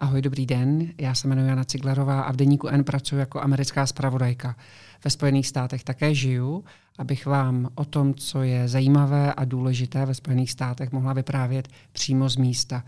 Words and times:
Ahoj, 0.00 0.22
dobrý 0.22 0.46
den. 0.46 0.92
Já 0.98 1.14
se 1.14 1.28
jmenuji 1.28 1.48
Jana 1.48 1.64
Ciglerová 1.64 2.20
a 2.20 2.32
v 2.32 2.36
deníku 2.36 2.68
N 2.68 2.84
pracuji 2.84 3.16
jako 3.16 3.40
americká 3.40 3.86
zpravodajka. 3.86 4.56
Ve 5.04 5.10
Spojených 5.10 5.46
státech 5.46 5.84
také 5.84 6.14
žiju, 6.14 6.64
abych 6.98 7.26
vám 7.26 7.68
o 7.74 7.84
tom, 7.84 8.14
co 8.14 8.42
je 8.42 8.68
zajímavé 8.68 9.34
a 9.34 9.44
důležité 9.44 10.06
ve 10.06 10.14
Spojených 10.14 10.50
státech, 10.50 10.92
mohla 10.92 11.12
vyprávět 11.12 11.68
přímo 11.92 12.28
z 12.28 12.36
místa. 12.36 12.84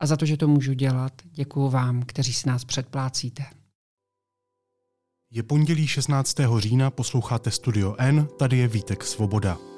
A 0.00 0.06
za 0.06 0.16
to, 0.16 0.26
že 0.26 0.36
to 0.36 0.48
můžu 0.48 0.72
dělat, 0.72 1.12
děkuji 1.32 1.70
vám, 1.70 2.02
kteří 2.02 2.32
si 2.32 2.48
nás 2.48 2.64
předplácíte. 2.64 3.44
Je 5.30 5.42
pondělí 5.42 5.86
16. 5.86 6.36
října, 6.58 6.90
posloucháte 6.90 7.50
Studio 7.50 7.94
N, 7.98 8.28
tady 8.38 8.58
je 8.58 8.68
Vítek 8.68 9.04
Svoboda. 9.04 9.71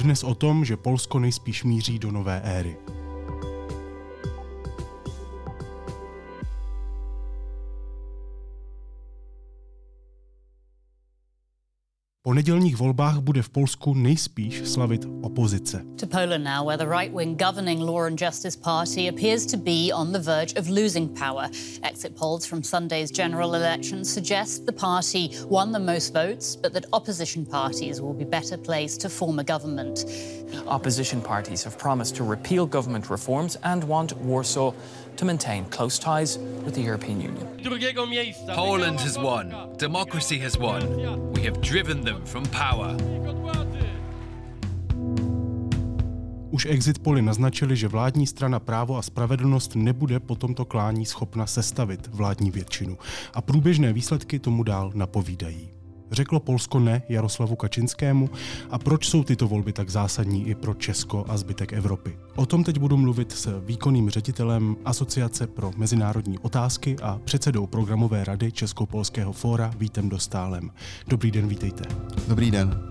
Dnes 0.00 0.24
o 0.24 0.34
tom, 0.34 0.64
že 0.64 0.76
Polsko 0.76 1.18
nejspíš 1.18 1.64
míří 1.64 1.98
do 1.98 2.10
nové 2.10 2.40
éry. 2.44 2.76
Po 12.22 12.34
nedělních 12.34 12.76
volbách 12.76 13.18
bude 13.18 13.42
v 13.42 13.48
Polsku 13.48 13.94
nejspíš 13.94 14.62
slavit 14.64 15.06
opozice. 15.22 15.84
To 16.00 16.06
Poland 16.06 16.44
now, 16.44 16.66
where 16.66 16.84
the 16.84 16.98
right-wing 16.98 17.42
governing 17.42 17.80
Law 17.80 18.06
and 18.06 18.20
Justice 18.22 18.58
Party 18.58 19.08
appears 19.08 19.46
to 19.46 19.56
be 19.56 19.94
on 19.94 20.12
the 20.12 20.18
verge 20.18 20.60
of 20.60 20.68
losing 20.68 21.18
power. 21.18 21.48
Exit 21.82 22.16
polls 22.16 22.46
from 22.46 22.62
Sunday's 22.62 23.10
general 23.10 23.54
election 23.54 24.04
suggest 24.04 24.66
the 24.66 24.72
party 24.72 25.30
won 25.48 25.72
the 25.72 25.92
most 25.92 26.14
votes, 26.14 26.56
but 26.62 26.72
that 26.72 26.84
opposition 26.92 27.46
parties 27.46 28.00
will 28.00 28.14
be 28.14 28.24
better 28.24 28.58
placed 28.58 29.00
to 29.00 29.08
form 29.08 29.38
a 29.38 29.44
government. 29.44 30.04
Opposition 30.66 31.22
parties 31.22 31.64
have 31.64 31.76
promised 31.78 32.16
to 32.16 32.30
repeal 32.30 32.66
government 32.66 33.10
reforms 33.10 33.56
and 33.62 33.84
want 33.84 34.12
Warsaw 34.16 34.72
to 35.20 35.26
maintain 35.26 35.64
close 35.64 35.98
ties 35.98 36.38
with 36.64 36.74
the 36.74 36.80
European 36.80 37.20
Union. 37.20 37.46
Poland 38.54 39.00
has 39.00 39.18
won. 39.18 39.54
Democracy 39.76 40.38
has 40.38 40.56
won. 40.58 40.80
We 41.32 41.42
have 41.42 41.60
driven 41.60 42.04
them 42.04 42.24
from 42.24 42.44
power. 42.44 42.96
Už 46.50 46.66
exit 46.66 46.98
poli 46.98 47.22
naznačili, 47.22 47.76
že 47.76 47.88
vládní 47.88 48.26
strana 48.26 48.60
Právo 48.60 48.96
a 48.96 49.02
spravedlnost 49.02 49.74
nebude 49.74 50.20
po 50.20 50.34
tomto 50.34 50.64
klání 50.64 51.06
schopna 51.06 51.46
sestavit 51.46 52.06
vládní 52.06 52.50
většinu. 52.50 52.98
A 53.34 53.40
průběžné 53.42 53.92
výsledky 53.92 54.38
tomu 54.38 54.62
dál 54.62 54.92
napovídají. 54.94 55.79
Řeklo 56.10 56.40
Polsko 56.40 56.78
ne 56.78 57.02
Jaroslavu 57.08 57.56
Kačinskému 57.56 58.30
a 58.70 58.78
proč 58.78 59.08
jsou 59.08 59.24
tyto 59.24 59.48
volby 59.48 59.72
tak 59.72 59.90
zásadní 59.90 60.48
i 60.48 60.54
pro 60.54 60.74
Česko 60.74 61.24
a 61.28 61.36
zbytek 61.36 61.72
Evropy? 61.72 62.18
O 62.36 62.46
tom 62.46 62.64
teď 62.64 62.78
budu 62.78 62.96
mluvit 62.96 63.32
s 63.32 63.62
výkonným 63.66 64.10
ředitelem 64.10 64.76
Asociace 64.84 65.46
pro 65.46 65.70
mezinárodní 65.76 66.38
otázky 66.38 66.96
a 67.02 67.20
předsedou 67.24 67.66
programové 67.66 68.24
rady 68.24 68.52
Česko-Polského 68.52 69.32
fóra 69.32 69.70
Vítem 69.78 70.08
Dostálem. 70.08 70.70
Dobrý 71.08 71.30
den, 71.30 71.48
vítejte. 71.48 71.84
Dobrý 72.28 72.50
den. 72.50 72.89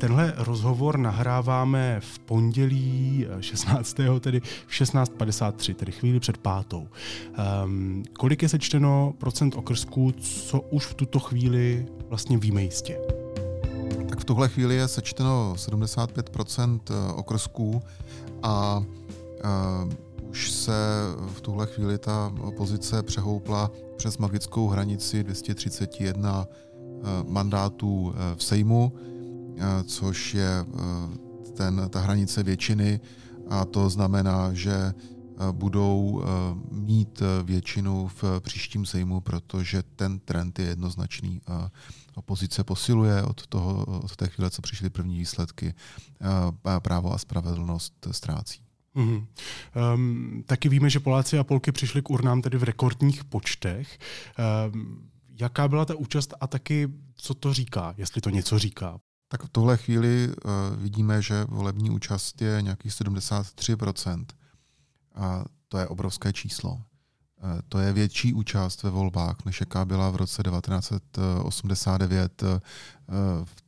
Tenhle 0.00 0.34
rozhovor 0.36 0.98
nahráváme 0.98 2.00
v 2.00 2.18
pondělí 2.18 3.26
16. 3.40 4.00
Eh, 4.00 4.20
tedy 4.20 4.40
v 4.40 4.72
16.53, 4.72 5.74
tedy 5.74 5.92
chvíli 5.92 6.20
před 6.20 6.38
pátou. 6.38 6.88
Um, 7.64 8.02
kolik 8.12 8.42
je 8.42 8.48
sečteno 8.48 9.14
procent 9.18 9.54
okrsků, 9.56 10.12
co 10.12 10.60
už 10.60 10.86
v 10.86 10.94
tuto 10.94 11.18
chvíli 11.18 11.86
vlastně 12.08 12.38
víme 12.38 12.62
jistě? 12.62 12.98
Tak 14.08 14.20
v 14.20 14.24
tuhle 14.24 14.48
chvíli 14.48 14.74
je 14.74 14.88
sečteno 14.88 15.54
75% 15.56 16.80
eh, 16.90 17.12
okrsků 17.12 17.82
a 18.42 18.84
uh, 19.84 20.28
už 20.28 20.50
se 20.50 20.72
v 21.34 21.40
tuhle 21.40 21.66
chvíli 21.66 21.98
ta 21.98 22.32
opozice 22.40 23.02
přehoupla 23.02 23.70
přes 23.96 24.18
magickou 24.18 24.68
hranici 24.68 25.24
231 25.24 26.46
mandátů 27.26 28.14
v 28.36 28.44
Sejmu 28.44 28.92
což 29.84 30.34
je 30.34 30.66
ten, 31.56 31.82
ta 31.90 32.00
hranice 32.00 32.42
většiny 32.42 33.00
a 33.48 33.64
to 33.64 33.90
znamená, 33.90 34.54
že 34.54 34.92
budou 35.52 36.24
mít 36.70 37.22
většinu 37.44 38.08
v 38.08 38.24
příštím 38.40 38.86
sejmu, 38.86 39.20
protože 39.20 39.82
ten 39.82 40.18
trend 40.18 40.58
je 40.58 40.64
jednoznačný. 40.64 41.40
Opozice 42.14 42.64
posiluje 42.64 43.22
od, 43.22 43.46
toho, 43.46 43.84
od 43.84 44.16
té 44.16 44.28
chvíle, 44.28 44.50
co 44.50 44.62
přišly 44.62 44.90
první 44.90 45.18
výsledky, 45.18 45.74
právo 46.82 47.12
a 47.12 47.18
spravedlnost 47.18 48.08
ztrácí. 48.10 48.60
Mm-hmm. 48.96 49.26
Um, 49.94 50.44
taky 50.46 50.68
víme, 50.68 50.90
že 50.90 51.00
Poláci 51.00 51.38
a 51.38 51.44
Polky 51.44 51.72
přišli 51.72 52.02
k 52.02 52.10
urnám 52.10 52.42
tedy 52.42 52.58
v 52.58 52.62
rekordních 52.62 53.24
počtech. 53.24 53.98
Um, 54.72 55.10
jaká 55.40 55.68
byla 55.68 55.84
ta 55.84 55.94
účast 55.94 56.34
a 56.40 56.46
taky 56.46 56.88
co 57.14 57.34
to 57.34 57.54
říká, 57.54 57.94
jestli 57.96 58.20
to 58.20 58.30
něco 58.30 58.58
říká? 58.58 59.00
Tak 59.32 59.44
v 59.44 59.48
tuhle 59.48 59.76
chvíli 59.76 60.28
uh, 60.28 60.32
vidíme, 60.82 61.22
že 61.22 61.44
volební 61.44 61.90
účast 61.90 62.42
je 62.42 62.62
nějakých 62.62 62.92
73%. 62.92 64.24
A 65.14 65.44
to 65.68 65.78
je 65.78 65.88
obrovské 65.88 66.32
číslo. 66.32 66.72
Uh, 66.72 66.80
to 67.68 67.78
je 67.78 67.92
větší 67.92 68.34
účast 68.34 68.82
ve 68.82 68.90
volbách, 68.90 69.36
než 69.44 69.60
jaká 69.60 69.84
byla 69.84 70.10
v 70.10 70.16
roce 70.16 70.42
1989, 70.42 72.42
uh, 72.42 72.48
eh, 72.48 72.60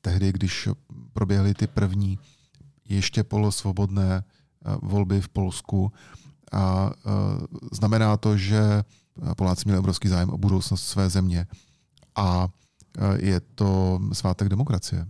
tehdy, 0.00 0.32
když 0.32 0.68
proběhly 1.12 1.54
ty 1.54 1.66
první 1.66 2.18
ještě 2.88 3.24
polosvobodné 3.24 4.24
volby 4.82 5.20
v 5.20 5.28
Polsku. 5.28 5.92
A 6.52 6.90
znamená 7.72 8.16
to, 8.16 8.36
že 8.36 8.84
Poláci 9.36 9.62
měli 9.64 9.78
obrovský 9.78 10.08
zájem 10.08 10.30
o 10.30 10.38
budoucnost 10.38 10.84
své 10.84 11.10
země. 11.10 11.46
A 12.16 12.48
je 13.16 13.40
to 13.40 14.00
svátek 14.12 14.48
demokracie. 14.48 15.06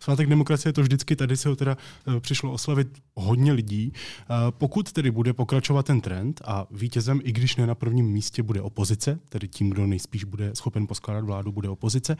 Svátek 0.00 0.28
demokracie 0.28 0.72
to 0.72 0.82
vždycky, 0.82 1.16
tady 1.16 1.36
se 1.36 1.48
ho 1.48 1.56
teda 1.56 1.76
eh, 2.16 2.20
přišlo 2.20 2.52
oslavit 2.52 2.88
hodně 3.14 3.52
lidí. 3.52 3.92
Eh, 3.94 4.24
pokud 4.50 4.92
tedy 4.92 5.10
bude 5.10 5.32
pokračovat 5.32 5.86
ten 5.86 6.00
trend 6.00 6.42
a 6.44 6.66
vítězem, 6.70 7.20
i 7.24 7.32
když 7.32 7.56
ne 7.56 7.66
na 7.66 7.74
prvním 7.74 8.06
místě, 8.06 8.42
bude 8.42 8.60
opozice, 8.60 9.18
tedy 9.28 9.48
tím, 9.48 9.70
kdo 9.70 9.86
nejspíš 9.86 10.24
bude 10.24 10.54
schopen 10.54 10.86
poskládat 10.86 11.24
vládu, 11.24 11.52
bude 11.52 11.68
opozice, 11.68 12.16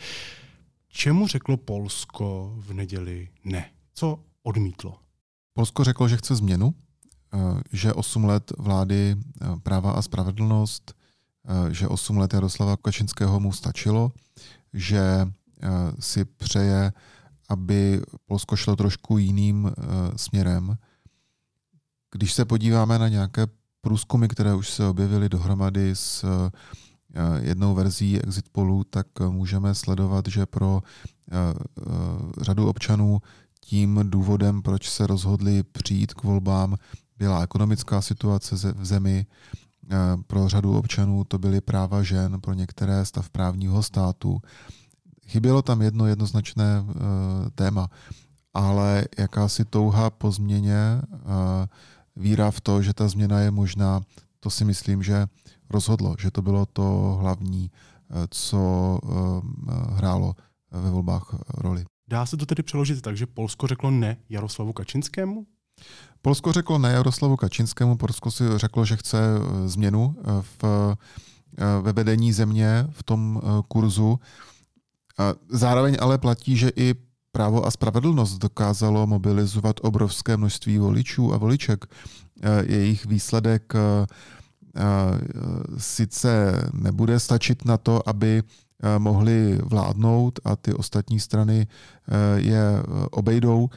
čemu 0.89 1.27
řeklo 1.27 1.57
Polsko 1.57 2.55
v 2.57 2.73
neděli 2.73 3.29
ne? 3.45 3.71
Co 3.95 4.19
odmítlo? 4.43 4.99
Polsko 5.55 5.85
řeklo, 5.85 6.09
že 6.09 6.17
chce 6.17 6.35
změnu, 6.35 6.75
eh, 7.35 7.39
že 7.73 7.93
8 7.93 8.25
let 8.25 8.53
vlády 8.59 9.17
práva 9.63 9.93
a 9.93 10.03
spravedlnost, 10.03 10.95
že 11.71 11.89
8 11.89 12.19
let 12.19 12.35
Jaroslava 12.35 12.77
Kačinského 12.77 13.41
mu 13.41 13.53
stačilo, 13.53 14.13
že 14.73 15.27
si 15.99 16.25
přeje 16.25 16.93
aby 17.53 18.01
Polsko 18.27 18.57
šlo 18.57 18.77
trošku 18.77 19.19
jiným 19.19 19.65
uh, 19.65 19.73
směrem. 20.17 20.77
Když 22.11 22.33
se 22.33 22.45
podíváme 22.45 22.99
na 22.99 23.09
nějaké 23.09 23.47
průzkumy, 23.81 24.29
které 24.29 24.55
už 24.55 24.71
se 24.71 24.87
objevily 24.87 25.29
dohromady 25.29 25.91
s 25.91 26.25
uh, 26.25 26.31
jednou 27.41 27.75
verzí 27.75 28.21
exit 28.21 28.49
polů, 28.53 28.85
tak 28.85 29.07
můžeme 29.31 29.75
sledovat, 29.75 30.25
že 30.29 30.47
pro 30.47 30.81
uh, 30.81 32.33
řadu 32.41 32.69
občanů 32.69 33.21
tím 33.61 34.01
důvodem, 34.03 34.63
proč 34.63 34.91
se 34.91 35.07
rozhodli 35.07 35.63
přijít 35.63 36.15
k 36.15 36.23
volbám, 36.23 36.77
byla 37.19 37.43
ekonomická 37.43 38.03
situace 38.03 38.73
v 38.73 38.85
zemi. 38.85 39.27
Pro 40.27 40.49
řadu 40.49 40.79
občanů 40.79 41.25
to 41.25 41.39
byly 41.39 41.61
práva 41.61 42.03
žen, 42.03 42.41
pro 42.41 42.55
některé 42.55 43.05
stav 43.05 43.31
právního 43.31 43.83
státu 43.83 44.41
Chybělo 45.27 45.63
tam 45.63 45.83
jedno 45.83 46.07
jednoznačné 46.07 46.81
uh, 46.81 46.95
téma, 47.55 47.89
ale 48.55 49.05
jakási 49.19 49.65
touha 49.65 50.11
po 50.11 50.31
změně, 50.31 51.03
uh, 51.13 51.21
víra 52.17 52.51
v 52.51 52.61
to, 52.61 52.83
že 52.83 52.95
ta 52.95 53.09
změna 53.09 53.41
je 53.41 53.51
možná, 53.51 54.01
to 54.41 54.51
si 54.51 54.65
myslím, 54.65 55.03
že 55.03 55.27
rozhodlo, 55.71 56.15
že 56.19 56.31
to 56.31 56.43
bylo 56.43 56.67
to 56.67 57.19
hlavní, 57.21 57.71
uh, 58.11 58.17
co 58.31 58.99
hrálo 59.93 60.35
ve 60.71 60.91
volbách 60.91 61.35
roli. 61.55 61.85
Dá 62.09 62.27
se 62.27 62.37
to 62.37 62.47
tedy 62.47 62.63
přeložit 62.63 63.03
tak, 63.03 63.17
že 63.17 63.27
Polsko 63.27 63.67
řeklo 63.67 63.91
ne 63.91 64.17
Jaroslavu 64.29 64.73
Kačinskému? 64.73 65.47
Polsko 66.23 66.53
řeklo 66.53 66.79
ne 66.79 66.93
Jaroslavu 66.93 67.37
Kačinskému, 67.37 67.97
Polsko 67.97 68.31
si 68.31 68.45
řeklo, 68.57 68.85
že 68.85 68.97
chce 68.97 69.19
změnu 69.67 70.17
v, 70.41 70.65
ve 71.83 71.93
vedení 71.93 72.33
země 72.33 72.87
v 72.91 73.03
tom 73.03 73.43
kurzu. 73.69 74.21
Zároveň 75.49 75.97
ale 76.01 76.19
platí, 76.19 76.57
že 76.57 76.73
i 76.77 76.95
právo 77.33 77.67
a 77.67 77.71
spravedlnost 77.71 78.39
dokázalo 78.39 79.07
mobilizovat 79.07 79.77
obrovské 79.83 80.37
množství 80.37 80.79
voličů 80.79 81.35
a 81.35 81.37
voliček. 81.37 81.85
E, 82.43 82.65
jejich 82.73 83.07
výsledek 83.07 83.75
e, 83.75 83.79
e, 83.79 84.07
sice 85.79 86.63
nebude 86.73 87.21
stačit 87.21 87.65
na 87.65 87.77
to, 87.77 88.09
aby 88.09 88.43
mohli 88.99 89.59
vládnout 89.63 90.41
a 90.45 90.57
ty 90.57 90.75
ostatní 90.75 91.21
strany 91.21 91.67
je 92.37 92.83
obejdou. 93.11 93.71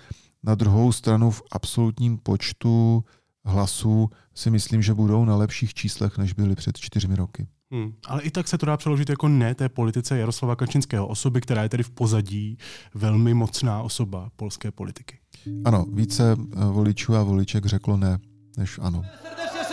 Na 0.44 0.56
druhou 0.56 0.92
stranu 0.92 1.32
v 1.32 1.42
absolutním 1.52 2.18
počtu 2.18 3.04
hlasů 3.46 4.10
si 4.36 4.50
myslím, 4.50 4.82
že 4.82 4.94
budou 4.94 5.26
na 5.26 5.36
lepších 5.36 5.74
číslech, 5.74 6.18
než 6.18 6.34
byly 6.34 6.56
před 6.56 6.78
čtyřmi 6.78 7.16
roky. 7.16 7.48
Hmm. 7.72 7.94
Ale 8.08 8.22
i 8.22 8.32
tak 8.32 8.48
se 8.48 8.58
to 8.58 8.66
dá 8.66 8.78
přeložit 8.78 9.10
jako 9.10 9.28
ne 9.28 9.56
té 9.56 9.70
politice 9.70 10.18
Jaroslava 10.18 10.56
Kačinského, 10.56 11.08
osoby, 11.08 11.42
která 11.42 11.64
je 11.64 11.70
tedy 11.70 11.84
v 11.84 11.90
pozadí 11.90 12.58
velmi 12.94 13.34
mocná 13.34 13.82
osoba 13.82 14.30
polské 14.36 14.72
politiky. 14.72 15.20
Ano, 15.66 15.86
více 15.94 16.32
eh, 16.32 16.66
voličů 16.66 17.16
a 17.16 17.24
voliček 17.24 17.66
řeklo 17.66 17.98
ne, 17.98 18.20
než 18.58 18.80
ano. 18.82 19.04
Srdečně 19.22 19.65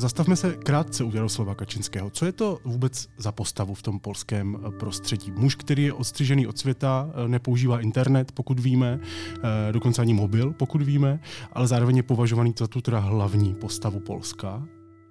Zastavme 0.00 0.36
se 0.36 0.56
krátce 0.56 1.04
u 1.04 1.10
Jaroslava 1.14 1.54
Kačinského. 1.54 2.10
Co 2.10 2.26
je 2.26 2.32
to 2.32 2.58
vůbec 2.64 3.08
za 3.18 3.32
postavu 3.32 3.74
v 3.74 3.82
tom 3.82 4.00
polském 4.00 4.56
eh, 4.56 4.70
prostředí? 4.70 5.32
Muž, 5.32 5.54
který 5.54 5.84
je 5.84 5.92
odstřižený 5.92 6.46
od 6.46 6.58
světa, 6.58 7.10
eh, 7.12 7.28
nepoužívá 7.28 7.80
internet, 7.80 8.32
pokud 8.32 8.60
víme, 8.60 9.00
eh, 9.00 9.72
dokonce 9.72 10.02
ani 10.02 10.14
mobil, 10.14 10.52
pokud 10.52 10.82
víme, 10.82 11.20
ale 11.52 11.66
zároveň 11.66 11.96
je 11.96 12.02
považovaný 12.02 12.54
za 12.58 12.66
tu 12.66 12.80
teda 12.80 12.98
hlavní 12.98 13.54
postavu 13.54 14.00
Polska. 14.00 14.62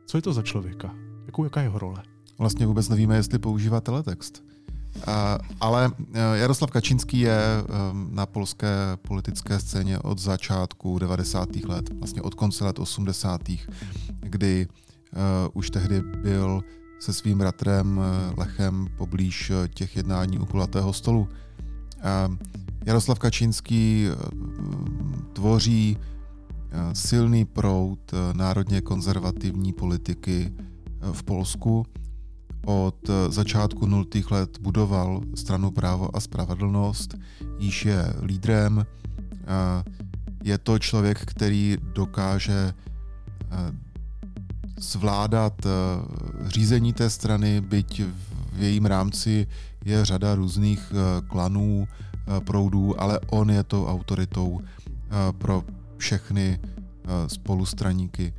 Co 0.06 0.18
je 0.18 0.22
to 0.22 0.34
za 0.34 0.42
člověka? 0.42 0.96
Jakou, 1.26 1.44
jaká 1.44 1.60
je 1.60 1.66
jeho 1.66 1.80
role? 1.80 2.04
Vlastně 2.38 2.66
vůbec 2.66 2.90
nevíme, 2.90 3.16
jestli 3.16 3.40
používá 3.40 3.82
teletext. 3.82 4.49
Ale 5.60 5.92
Jaroslav 6.34 6.72
Kačinský 6.72 7.20
je 7.20 7.40
na 8.10 8.26
polské 8.26 8.98
politické 9.08 9.60
scéně 9.60 10.00
od 10.00 10.20
začátku 10.20 11.00
90. 11.00 11.56
let, 11.56 11.90
vlastně 12.00 12.22
od 12.22 12.34
konce 12.34 12.66
let 12.66 12.80
80. 12.80 13.42
kdy 14.20 14.68
už 15.54 15.70
tehdy 15.70 16.02
byl 16.02 16.64
se 17.00 17.14
svým 17.14 17.38
bratrem 17.38 18.02
Lechem 18.38 18.88
poblíž 18.98 19.52
těch 19.74 19.96
jednání 19.96 20.40
u 20.40 20.46
kulatého 20.46 20.94
stolu. 20.94 21.28
Jaroslav 22.86 23.20
Kačinský 23.20 24.08
tvoří 25.34 25.98
silný 26.94 27.46
proud 27.46 28.00
národně 28.34 28.82
konzervativní 28.82 29.74
politiky 29.74 30.54
v 31.12 31.24
Polsku 31.24 31.86
od 32.66 33.10
začátku 33.30 33.86
nultých 33.86 34.32
let 34.32 34.58
budoval 34.62 35.22
stranu 35.36 35.72
Právo 35.72 36.16
a 36.16 36.20
spravedlnost, 36.20 37.16
již 37.60 37.86
je 37.86 38.14
lídrem. 38.22 38.86
Je 40.44 40.58
to 40.58 40.80
člověk, 40.80 41.26
který 41.26 41.78
dokáže 41.94 42.74
zvládat 44.78 45.54
řízení 46.46 46.94
té 46.94 47.10
strany, 47.10 47.62
byť 47.62 48.02
v 48.56 48.62
jejím 48.62 48.86
rámci 48.86 49.48
je 49.86 50.06
řada 50.06 50.36
různých 50.36 50.94
klanů, 51.28 51.88
proudů, 52.40 53.02
ale 53.02 53.20
on 53.20 53.52
je 53.52 53.64
tou 53.64 53.86
autoritou 53.86 54.62
pro 55.38 55.64
všechny 55.98 56.60
spolustraníky. 57.28 58.34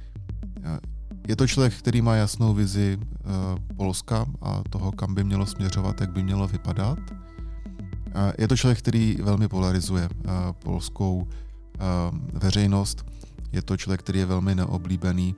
Je 1.29 1.37
to 1.37 1.47
člověk, 1.47 1.75
který 1.75 2.03
má 2.03 2.15
jasnou 2.15 2.55
vizi 2.55 2.99
uh, 2.99 3.77
Polska 3.77 4.27
a 4.41 4.63
toho, 4.71 4.93
kam 4.93 5.15
by 5.15 5.25
mělo 5.25 5.47
směřovat, 5.47 6.01
jak 6.01 6.13
by 6.13 6.23
mělo 6.23 6.49
vypadat. 6.49 6.99
Uh, 6.99 8.33
je 8.39 8.49
to 8.49 8.57
člověk, 8.57 8.79
který 8.79 9.17
velmi 9.23 9.49
polarizuje 9.49 10.09
uh, 10.09 10.33
polskou 10.53 11.29
veřejnost. 12.33 13.07
Je 13.53 13.63
to 13.63 13.77
člověk, 13.77 14.01
který 14.01 14.19
je 14.19 14.27
velmi 14.27 14.55
neoblíbený. 14.55 15.35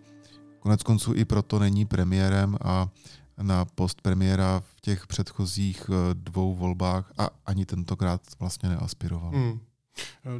Konec 0.60 0.82
konců 0.82 1.14
i 1.14 1.24
proto 1.24 1.58
není 1.58 1.84
premiérem 1.84 2.56
a 2.64 2.88
na 3.42 3.64
post 3.64 4.00
premiéra 4.02 4.60
v 4.60 4.80
těch 4.80 5.06
předchozích 5.06 5.90
dvou 6.12 6.54
volbách 6.54 7.12
a 7.18 7.28
ani 7.46 7.66
tentokrát 7.66 8.20
vlastně 8.38 8.68
neaspiroval. 8.68 9.30
Hmm. 9.30 9.60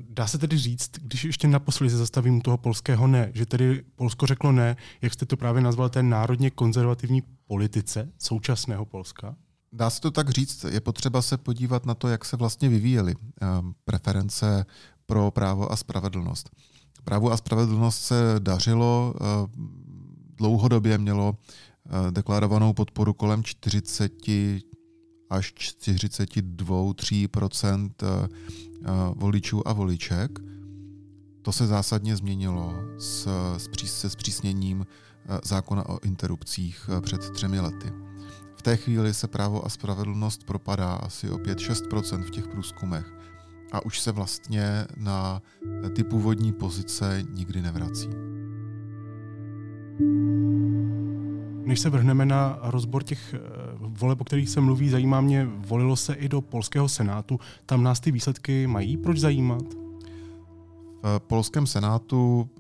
Dá 0.08 0.26
se 0.26 0.38
tedy 0.38 0.58
říct, 0.58 0.90
když 1.02 1.24
ještě 1.24 1.48
naposledy 1.48 1.90
se 1.90 1.96
zastavím 1.96 2.40
toho 2.40 2.58
polského 2.58 3.06
ne, 3.06 3.30
že 3.34 3.46
tedy 3.46 3.84
Polsko 3.96 4.26
řeklo 4.26 4.52
ne, 4.52 4.76
jak 5.02 5.12
jste 5.12 5.26
to 5.26 5.36
právě 5.36 5.62
nazval, 5.62 5.88
té 5.88 6.02
národně 6.02 6.50
konzervativní 6.50 7.22
politice 7.46 8.12
současného 8.18 8.84
Polska? 8.84 9.36
Dá 9.72 9.90
se 9.90 10.00
to 10.00 10.10
tak 10.10 10.30
říct. 10.30 10.64
Je 10.68 10.80
potřeba 10.80 11.22
se 11.22 11.36
podívat 11.36 11.86
na 11.86 11.94
to, 11.94 12.08
jak 12.08 12.24
se 12.24 12.36
vlastně 12.36 12.68
vyvíjely 12.68 13.14
ehm, 13.40 13.74
preference 13.84 14.66
pro 15.06 15.30
právo 15.30 15.72
a 15.72 15.76
spravedlnost. 15.76 16.50
Právo 17.04 17.32
a 17.32 17.36
spravedlnost 17.36 18.02
se 18.02 18.34
dařilo, 18.38 19.14
ehm, 19.20 19.48
dlouhodobě 20.36 20.98
mělo 20.98 21.36
deklarovanou 22.10 22.72
podporu 22.72 23.12
kolem 23.12 23.44
40 23.44 24.12
až 25.32 25.54
42-3 25.54 27.28
voličů 29.16 29.68
a 29.68 29.72
voliček. 29.72 30.38
To 31.42 31.52
se 31.52 31.66
zásadně 31.66 32.16
změnilo 32.16 32.74
s, 32.98 33.28
se 33.84 34.10
zpřísněním 34.10 34.86
zákona 35.44 35.88
o 35.88 35.98
interrupcích 36.04 36.90
před 37.00 37.30
třemi 37.30 37.60
lety. 37.60 37.92
V 38.56 38.62
té 38.62 38.76
chvíli 38.76 39.14
se 39.14 39.28
právo 39.28 39.66
a 39.66 39.68
spravedlnost 39.68 40.44
propadá 40.44 40.94
asi 40.94 41.30
o 41.30 41.38
5-6% 41.38 42.22
v 42.22 42.30
těch 42.30 42.48
průzkumech 42.48 43.12
a 43.72 43.84
už 43.84 44.00
se 44.00 44.12
vlastně 44.12 44.86
na 44.96 45.42
ty 45.94 46.04
původní 46.04 46.52
pozice 46.52 47.24
nikdy 47.30 47.62
nevrací. 47.62 48.08
Než 51.64 51.80
se 51.80 51.90
vrhneme 51.90 52.26
na 52.26 52.58
rozbor 52.62 53.02
těch 53.02 53.34
eh, 53.34 53.38
voleb, 53.78 54.20
o 54.20 54.24
kterých 54.24 54.50
se 54.50 54.60
mluví, 54.60 54.88
zajímá 54.88 55.20
mě, 55.20 55.48
volilo 55.56 55.96
se 55.96 56.14
i 56.14 56.28
do 56.28 56.40
polského 56.40 56.88
senátu. 56.88 57.40
Tam 57.66 57.82
nás 57.82 58.00
ty 58.00 58.10
výsledky 58.10 58.66
mají 58.66 58.96
proč 58.96 59.18
zajímat? 59.18 59.62
V 61.02 61.18
polském 61.18 61.66
senátu 61.66 62.50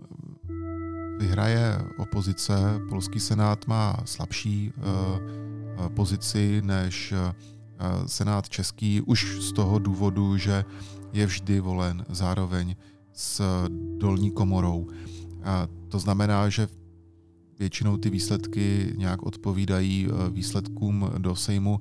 vyhraje 1.18 1.78
opozice. 1.98 2.54
Polský 2.88 3.20
senát 3.20 3.66
má 3.66 3.96
slabší 4.04 4.72
uh, 4.76 5.88
pozici 5.88 6.62
než 6.64 7.12
uh, 7.12 8.06
senát 8.06 8.48
český 8.48 9.00
už 9.00 9.38
z 9.40 9.52
toho 9.52 9.78
důvodu, 9.78 10.36
že 10.36 10.64
je 11.12 11.26
vždy 11.26 11.60
volen 11.60 12.04
zároveň 12.08 12.76
s 13.12 13.42
dolní 13.98 14.30
komorou. 14.30 14.86
A 15.44 15.66
to 15.88 15.98
znamená, 15.98 16.48
že 16.48 16.66
v 16.66 16.81
většinou 17.58 17.96
ty 17.96 18.10
výsledky 18.10 18.94
nějak 18.96 19.22
odpovídají 19.22 20.08
eh, 20.08 20.30
výsledkům 20.30 21.10
do 21.18 21.36
Sejmu. 21.36 21.80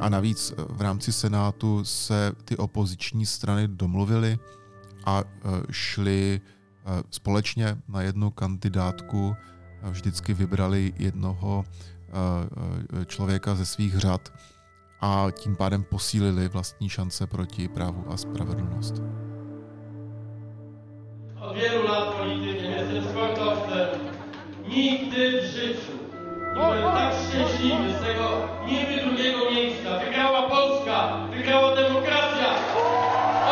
A 0.00 0.08
navíc 0.08 0.52
eh, 0.52 0.62
v 0.68 0.80
rámci 0.80 1.12
Senátu 1.12 1.84
se 1.84 2.32
ty 2.44 2.56
opoziční 2.56 3.26
strany 3.26 3.68
domluvily 3.68 4.38
a 5.04 5.22
eh, 5.24 5.48
šli 5.70 6.40
společně 7.10 7.76
na 7.88 8.02
jednu 8.02 8.30
kandidátku. 8.30 9.36
Vždycky 9.90 10.34
vybrali 10.34 10.92
jednoho 10.98 11.64
člověka 13.06 13.54
ze 13.54 13.66
svých 13.66 13.96
řad 13.96 14.32
a 15.00 15.26
tím 15.30 15.56
pádem 15.56 15.84
posílili 15.84 16.48
vlastní 16.48 16.88
šance 16.88 17.26
proti 17.26 17.68
právu 17.68 18.04
a 18.08 18.16
spravedlnost. 18.16 18.94
Lat 21.88 22.14
politykiem 22.14 22.63
jestem 22.63 22.63
sportowcem, 22.63 22.63
Nigdy 24.68 25.40
w 25.42 25.44
życiu 25.44 25.92
nie 26.54 26.60
byłem 26.60 26.82
tak 26.82 27.14
szczęśliwy 27.28 27.92
z 27.98 28.00
tego 28.00 28.48
niby 28.66 29.02
drugiego 29.04 29.50
miejsca. 29.50 29.98
Wygrała 29.98 30.48
Polska, 30.48 31.26
wygrała 31.30 31.76
demokracja. 31.76 32.54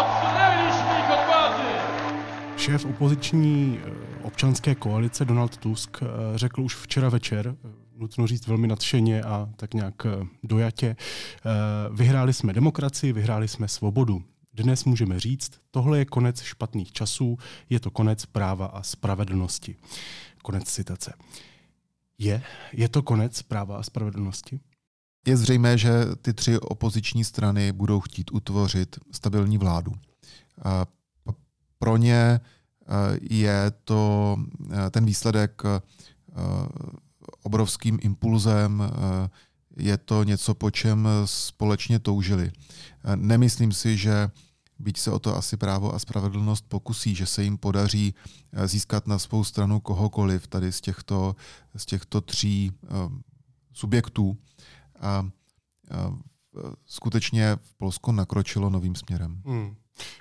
Odsunęliśmy 0.00 0.92
ich 1.00 1.10
od 1.10 1.26
władzy. 1.26 1.62
Šéf 2.56 2.86
opoziční 2.86 3.78
e, 3.78 4.24
občanské 4.24 4.74
koalice 4.74 5.24
Donald 5.24 5.56
Tusk 5.56 6.02
e, 6.02 6.06
řekl 6.38 6.60
už 6.60 6.76
včera 6.76 7.08
večer, 7.08 7.48
e, 7.48 7.54
nutno 7.96 8.26
říct 8.26 8.46
velmi 8.46 8.66
nadšeně 8.66 9.22
a 9.22 9.48
tak 9.56 9.74
nějak 9.74 10.06
dojatě, 10.42 10.96
vyhráli 11.90 12.32
jsme 12.32 12.52
demokracii, 12.52 13.12
vyhráli 13.12 13.48
jsme 13.48 13.68
svobodu. 13.68 14.22
Dnes 14.54 14.84
můžeme 14.84 15.20
říct, 15.20 15.50
tohle 15.70 15.98
je 15.98 16.04
konec 16.04 16.42
špatných 16.42 16.92
časů, 16.92 17.38
je 17.70 17.80
to 17.80 17.90
konec 17.90 18.26
práva 18.26 18.66
a 18.66 18.82
spravedlnosti. 18.82 19.76
Konec 20.42 20.64
citace. 20.64 21.12
Je, 22.18 22.42
je 22.72 22.88
to 22.88 23.02
konec 23.02 23.42
práva 23.42 23.78
a 23.78 23.82
spravedlnosti? 23.82 24.60
Je 25.26 25.36
zřejmé, 25.36 25.78
že 25.78 25.90
ty 26.22 26.32
tři 26.32 26.58
opoziční 26.58 27.24
strany 27.24 27.72
budou 27.72 28.00
chtít 28.00 28.30
utvořit 28.32 28.98
stabilní 29.12 29.58
vládu. 29.58 29.92
Pro 31.78 31.96
ně 31.96 32.40
je 33.20 33.72
to 33.84 34.36
ten 34.90 35.04
výsledek 35.04 35.62
obrovským 37.42 37.98
impulzem, 38.02 38.82
je 39.76 39.96
to 39.98 40.24
něco, 40.24 40.54
po 40.54 40.70
čem 40.70 41.08
společně 41.24 41.98
toužili. 41.98 42.52
Nemyslím 43.14 43.72
si, 43.72 43.96
že 43.96 44.30
byť 44.78 44.98
se 44.98 45.10
o 45.10 45.18
to 45.18 45.36
asi 45.36 45.56
právo 45.56 45.94
a 45.94 45.98
spravedlnost 45.98 46.64
pokusí, 46.68 47.14
že 47.14 47.26
se 47.26 47.44
jim 47.44 47.58
podaří 47.58 48.14
získat 48.64 49.06
na 49.06 49.18
svou 49.18 49.44
stranu 49.44 49.80
kohokoliv 49.80 50.46
tady 50.46 50.72
z 50.72 50.80
těchto, 50.80 51.36
z 51.76 51.86
těchto 51.86 52.20
tří 52.20 52.72
subjektů. 53.72 54.36
A, 55.00 55.08
a 55.08 55.28
skutečně 56.86 57.56
v 57.62 57.74
Polsko 57.74 58.12
nakročilo 58.12 58.70
novým 58.70 58.94
směrem. 58.94 59.42
Hmm. 59.44 59.76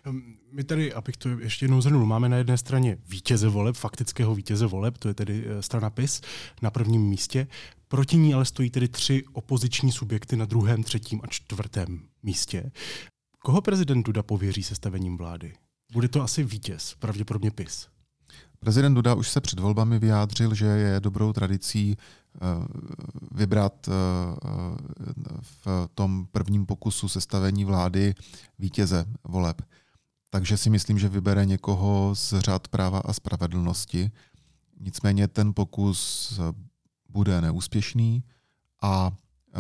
Ehm, 0.06 0.36
my 0.52 0.64
tady, 0.64 0.94
abych 0.94 1.18
to 1.18 1.30
ještě 1.30 1.66
jednou 1.66 1.82
zhrnul, 1.82 2.06
máme 2.06 2.30
na 2.30 2.38
jedné 2.38 2.58
straně 2.58 2.98
vítěze 3.08 3.50
voleb, 3.50 3.76
faktického 3.76 4.36
vítěze 4.36 4.66
voleb, 4.66 4.98
to 4.98 5.08
je 5.08 5.14
tedy 5.14 5.46
eh, 5.48 5.62
strana 5.62 5.90
PIS 5.90 6.22
na 6.62 6.72
prvním 6.72 7.02
místě. 7.02 7.48
Proti 7.88 8.18
ní 8.18 8.34
ale 8.34 8.46
stojí 8.46 8.70
tedy 8.70 8.88
tři 8.88 9.24
opoziční 9.34 9.92
subjekty 9.92 10.38
na 10.38 10.46
druhém, 10.46 10.84
třetím 10.84 11.22
a 11.24 11.28
čtvrtém 11.28 12.02
místě. 12.24 12.72
Koho 13.44 13.62
prezident 13.62 14.04
Duda 14.04 14.24
pověří 14.24 14.64
sestavením 14.64 15.18
vlády? 15.18 15.54
Bude 15.94 16.08
to 16.08 16.22
asi 16.22 16.44
vítěz, 16.44 16.96
pravděpodobně 17.00 17.52
PIS. 17.52 17.88
Prezident 18.60 18.94
Duda 18.94 19.14
už 19.14 19.30
se 19.30 19.42
před 19.42 19.60
volbami 19.60 20.00
vyjádřil, 20.00 20.54
že 20.54 20.66
je 20.66 21.00
dobrou 21.00 21.34
tradicí 21.34 21.98
eh, 21.98 22.40
vybrat 23.32 23.88
eh, 23.88 23.92
v 25.42 25.88
tom 25.96 26.28
prvním 26.32 26.66
pokusu 26.66 27.10
sestavení 27.10 27.66
vlády 27.66 28.16
vítěze 28.60 29.06
voleb. 29.24 29.62
Takže 30.30 30.58
si 30.58 30.70
myslím, 30.70 31.00
že 31.00 31.10
vybere 31.10 31.46
někoho 31.46 32.16
z 32.16 32.34
řad 32.40 32.68
práva 32.68 33.00
a 33.00 33.14
spravedlnosti. 33.14 34.12
Nicméně 34.80 35.28
ten 35.28 35.54
pokus 35.54 36.40
bude 37.10 37.42
neúspěšný 37.42 38.24
a 38.82 39.12
eh, 39.54 39.58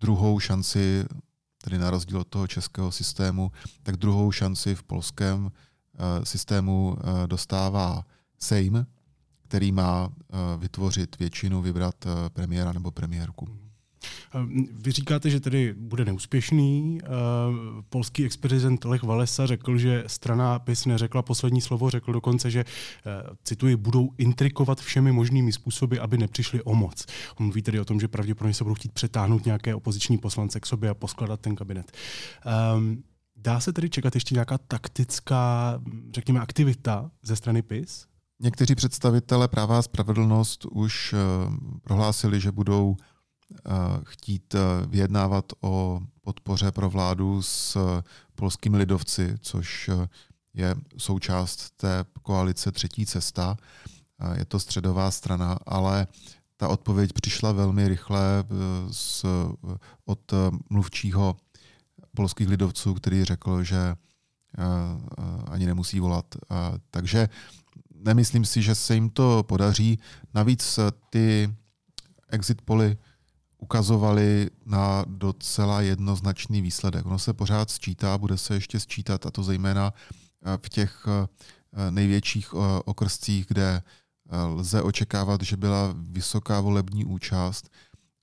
druhou 0.00 0.40
šanci, 0.40 1.04
tedy 1.66 1.78
na 1.78 1.90
rozdíl 1.90 2.18
od 2.20 2.28
toho 2.28 2.46
českého 2.46 2.92
systému, 2.92 3.50
tak 3.82 3.96
druhou 3.96 4.32
šanci 4.32 4.74
v 4.74 4.82
polském 4.82 5.50
systému 6.22 6.96
dostává 7.26 8.06
Sejm, 8.38 8.86
který 9.48 9.72
má 9.72 10.08
eh, 10.10 10.36
vytvořit 10.58 11.18
většinu, 11.18 11.62
vybrat 11.62 12.06
eh, 12.06 12.30
premiéra 12.30 12.72
nebo 12.72 12.90
premiérku. 12.90 13.65
Eh, 14.34 14.38
vy 14.72 14.92
říkáte, 14.92 15.30
že 15.30 15.40
tedy 15.40 15.74
bude 15.78 16.04
neúspěšný. 16.04 17.00
Polský 17.88 18.24
ex-prezident 18.24 18.84
Lech 18.84 19.02
Walesa 19.02 19.46
řekl, 19.46 19.78
že 19.78 20.04
strana 20.06 20.58
PIS 20.58 20.86
neřekla 20.86 21.22
poslední 21.22 21.60
slovo, 21.60 21.90
řekl 21.90 22.12
dokonce, 22.12 22.50
že, 22.50 22.64
cituji, 23.44 23.76
budou 23.76 24.10
intrikovat 24.18 24.80
všemi 24.80 25.12
možnými 25.12 25.52
způsoby, 25.52 25.96
aby 26.00 26.18
nepřišli 26.18 26.62
o 26.62 26.74
moc. 26.74 27.06
On 27.40 27.46
mluví 27.46 27.62
tedy 27.62 27.80
o 27.80 27.84
tom, 27.84 28.00
že 28.00 28.08
pravděpodobně 28.08 28.54
se 28.54 28.64
budou 28.64 28.74
chtít 28.74 28.92
přetáhnout 28.92 29.44
nějaké 29.44 29.74
opoziční 29.74 30.18
poslance 30.18 30.60
k 30.60 30.66
sobě 30.66 30.90
a 30.90 30.94
poskladat 30.94 31.40
ten 31.40 31.56
kabinet. 31.56 31.92
Um, 32.76 33.02
dá 33.36 33.60
se 33.60 33.72
tedy 33.72 33.90
čekat 33.90 34.14
ještě 34.14 34.34
nějaká 34.34 34.58
taktická, 34.58 35.80
řekněme, 36.14 36.40
aktivita 36.40 37.10
ze 37.22 37.36
strany 37.36 37.62
PIS? 37.62 38.06
Někteří 38.40 38.74
představitelé 38.74 39.48
práva 39.48 39.78
a 39.78 39.82
spravedlnost 39.82 40.64
už 40.64 41.12
eh, 41.12 41.16
prohlásili, 41.82 42.40
že 42.40 42.52
budou 42.52 42.96
eh, 42.98 43.04
chtít 44.04 44.54
eh, 44.54 44.86
vyjednávat 44.86 45.52
o 45.60 46.00
podpoře 46.20 46.72
pro 46.72 46.90
vládu 46.90 47.42
s 47.42 47.78
polskými 48.34 48.76
lidovci, 48.76 49.34
což 49.40 49.90
je 50.54 50.74
součást 50.98 51.70
té 51.76 52.04
koalice 52.22 52.72
Třetí 52.72 53.06
cesta. 53.06 53.56
Je 54.34 54.44
to 54.44 54.60
středová 54.60 55.10
strana, 55.10 55.58
ale 55.66 56.06
ta 56.56 56.68
odpověď 56.68 57.12
přišla 57.12 57.52
velmi 57.52 57.88
rychle 57.88 58.44
z, 58.90 59.24
od 60.04 60.32
mluvčího 60.70 61.36
polských 62.16 62.48
lidovců, 62.48 62.94
který 62.94 63.24
řekl, 63.24 63.62
že 63.62 63.96
ani 65.50 65.66
nemusí 65.66 66.00
volat. 66.00 66.34
Takže 66.90 67.28
nemyslím 67.94 68.44
si, 68.44 68.62
že 68.62 68.74
se 68.74 68.94
jim 68.94 69.10
to 69.10 69.42
podaří. 69.42 69.98
Navíc 70.34 70.78
ty 71.10 71.54
exit 72.28 72.62
poly 72.62 72.96
ukazovali 73.58 74.50
na 74.66 75.04
docela 75.08 75.80
jednoznačný 75.80 76.62
výsledek. 76.62 77.06
Ono 77.06 77.18
se 77.18 77.32
pořád 77.32 77.70
sčítá, 77.70 78.18
bude 78.18 78.38
se 78.38 78.54
ještě 78.54 78.80
sčítat, 78.80 79.26
a 79.26 79.30
to 79.30 79.42
zejména 79.42 79.92
eh, 79.92 80.58
v 80.62 80.68
těch 80.68 81.06
eh, 81.08 81.90
největších 81.90 82.48
eh, 82.54 82.82
okrscích, 82.84 83.46
kde 83.46 83.82
lze 84.46 84.82
očekávat, 84.82 85.42
že 85.42 85.56
byla 85.56 85.94
vysoká 85.96 86.60
volební 86.60 87.04
účast. 87.04 87.70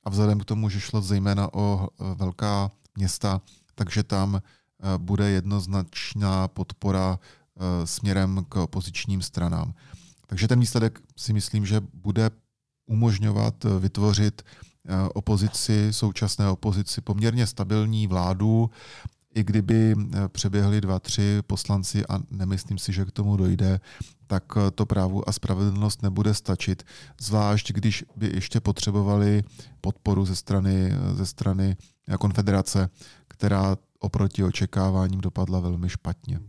A 0.04 0.10
vzhledem 0.10 0.40
k 0.40 0.46
tomu, 0.46 0.70
že 0.70 0.80
šlo 0.80 1.02
zejména 1.02 1.54
o 1.54 1.88
velká 2.16 2.72
města, 2.98 3.42
takže 3.75 4.04
tam 4.04 4.42
bude 4.98 5.30
jednoznačná 5.30 6.48
podpora 6.48 7.20
směrem 7.86 8.46
k 8.50 8.56
opozičním 8.56 9.22
stranám. 9.22 9.74
Takže 10.28 10.48
ten 10.48 10.60
výsledek 10.60 11.00
si 11.18 11.34
myslím, 11.34 11.66
že 11.66 11.82
bude 11.94 12.32
umožňovat 12.86 13.63
vytvořit 13.80 14.42
eh, 14.42 14.73
opozici, 15.13 15.88
současné 15.92 16.50
opozici, 16.50 17.02
poměrně 17.02 17.48
stabilní 17.48 18.08
vládu, 18.08 18.70
i 19.36 19.44
kdyby 19.44 19.96
přeběhli 20.28 20.82
dva, 20.82 21.00
tři 21.00 21.38
poslanci 21.48 22.06
a 22.06 22.20
nemyslím 22.32 22.78
si, 22.78 22.94
že 22.94 23.06
k 23.06 23.12
tomu 23.12 23.38
dojde, 23.38 23.80
tak 24.28 24.44
to 24.75 24.86
právo 24.86 25.30
a 25.30 25.32
spravedlnost 25.32 26.02
nebude 26.02 26.34
stačit, 26.34 26.84
zvlášť 27.22 27.72
když 27.72 28.06
by 28.16 28.32
ještě 28.34 28.60
potřebovali 28.60 29.44
podporu 29.82 30.25
ze 30.25 30.36
strany, 30.36 30.92
ze 31.13 31.25
strany 31.25 31.78
konfederace, 32.20 32.90
která 33.28 33.78
oproti 34.00 34.44
očekáváním 34.44 35.22
dopadla 35.22 35.60
velmi 35.60 35.90
špatně. 35.90 36.40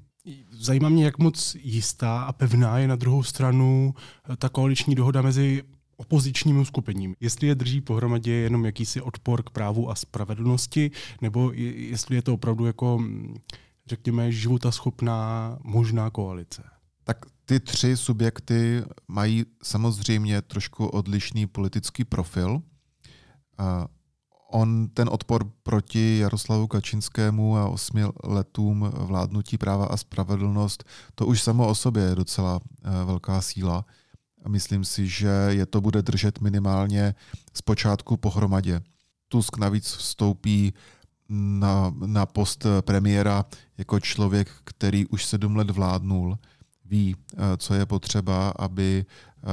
Zajímá 0.51 0.89
mě, 0.89 1.05
jak 1.05 1.19
moc 1.19 1.57
jistá 1.61 2.23
a 2.23 2.33
pevná 2.33 2.79
je 2.79 2.89
na 2.89 2.97
druhou 2.97 3.23
stranu 3.23 3.95
eh, 4.33 4.37
ta 4.37 4.49
koaliční 4.49 4.95
dohoda 4.95 5.23
mezi 5.23 5.63
opozičním 5.97 6.61
uskupením. 6.61 7.15
Jestli 7.21 7.47
je 7.47 7.55
drží 7.55 7.81
pohromadě 7.81 8.33
jenom 8.33 8.65
jakýsi 8.65 9.01
odpor 9.01 9.43
k 9.43 9.51
právu 9.51 9.91
a 9.91 9.95
spravedlnosti, 9.95 10.91
nebo 11.21 11.53
jestli 11.55 12.17
je 12.17 12.23
to 12.23 12.35
opravdu 12.35 12.67
jako, 12.67 12.99
hm, 13.01 13.37
řekněme, 13.87 14.33
životaschopná 14.33 15.59
možná 15.63 16.11
koalice. 16.11 16.63
Tak 17.05 17.27
ty 17.45 17.61
tři 17.61 17.97
subjekty 17.97 18.83
mají 19.09 19.45
samozřejmě 19.63 20.43
trošku 20.43 20.87
odlišný 20.87 21.47
politický 21.47 22.05
profil 22.05 22.63
on 24.55 24.89
ten 24.89 25.09
odpor 25.13 25.51
proti 25.63 26.19
Jaroslavu 26.19 26.67
Kačinskému 26.67 27.57
a 27.57 27.69
osmi 27.69 28.05
letům 28.25 28.91
vládnutí 28.95 29.59
práva 29.59 29.87
a 29.87 29.97
spravedlnost, 29.97 30.85
to 31.15 31.27
už 31.27 31.43
samo 31.43 31.69
o 31.69 31.75
sobě 31.75 32.03
je 32.03 32.15
docela 32.15 32.61
eh, 32.63 33.05
velká 33.05 33.43
síla. 33.43 33.85
A 34.45 34.49
myslím 34.49 34.85
si, 34.85 35.09
že 35.09 35.29
je 35.49 35.67
to 35.67 35.81
bude 35.81 36.03
držet 36.03 36.41
minimálně 36.41 37.15
z 37.55 37.63
počátku 37.63 38.17
pohromadě. 38.17 38.81
Tusk 39.29 39.59
navíc 39.59 39.95
vstoupí 39.95 40.75
na, 41.29 41.95
na 42.07 42.27
post 42.27 42.67
premiéra 42.81 43.45
jako 43.79 44.01
člověk, 44.01 44.51
který 44.65 45.07
už 45.07 45.25
sedm 45.27 45.57
let 45.57 45.71
vládnul, 45.71 46.39
ví, 46.85 47.17
eh, 47.17 47.37
co 47.57 47.75
je 47.75 47.87
potřeba, 47.87 48.49
aby 48.59 49.05
eh, 49.09 49.47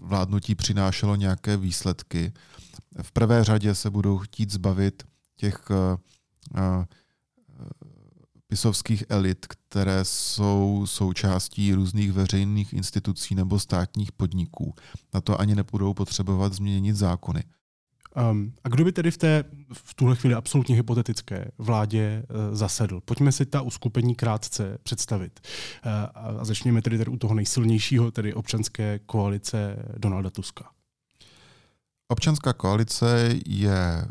vládnutí 0.00 0.54
přinášelo 0.54 1.16
nějaké 1.16 1.56
výsledky 1.56 2.32
v 3.02 3.12
prvé 3.12 3.44
řadě 3.44 3.74
se 3.74 3.90
budou 3.90 4.18
chtít 4.18 4.52
zbavit 4.52 5.02
těch 5.36 5.68
pisovských 8.48 9.04
elit, 9.08 9.46
které 9.46 10.04
jsou 10.04 10.82
součástí 10.86 11.74
různých 11.74 12.12
veřejných 12.12 12.72
institucí 12.72 13.34
nebo 13.34 13.58
státních 13.58 14.12
podniků. 14.12 14.74
Na 15.14 15.20
to 15.20 15.40
ani 15.40 15.54
nebudou 15.54 15.94
potřebovat 15.94 16.52
změnit 16.52 16.96
zákony. 16.96 17.44
Um, 18.30 18.52
a 18.64 18.68
kdo 18.68 18.84
by 18.84 18.92
tedy 18.92 19.10
v 19.10 19.16
té 19.16 19.44
v 19.72 19.94
tuhle 19.94 20.16
chvíli 20.16 20.34
absolutně 20.34 20.76
hypotetické 20.76 21.50
vládě 21.58 22.22
uh, 22.30 22.54
zasedl? 22.54 23.00
Pojďme 23.04 23.32
si 23.32 23.46
ta 23.46 23.62
uskupení 23.62 24.14
krátce 24.14 24.78
představit. 24.82 25.40
Uh, 25.86 25.92
a 26.14 26.44
začněme 26.44 26.82
tedy, 26.82 26.98
tedy 26.98 27.10
u 27.10 27.16
toho 27.16 27.34
nejsilnějšího, 27.34 28.10
tedy 28.10 28.34
občanské 28.34 28.98
koalice 28.98 29.76
Donalda 29.98 30.30
Tuska. 30.30 30.70
Občanská 32.08 32.52
koalice 32.52 33.34
je 33.46 34.04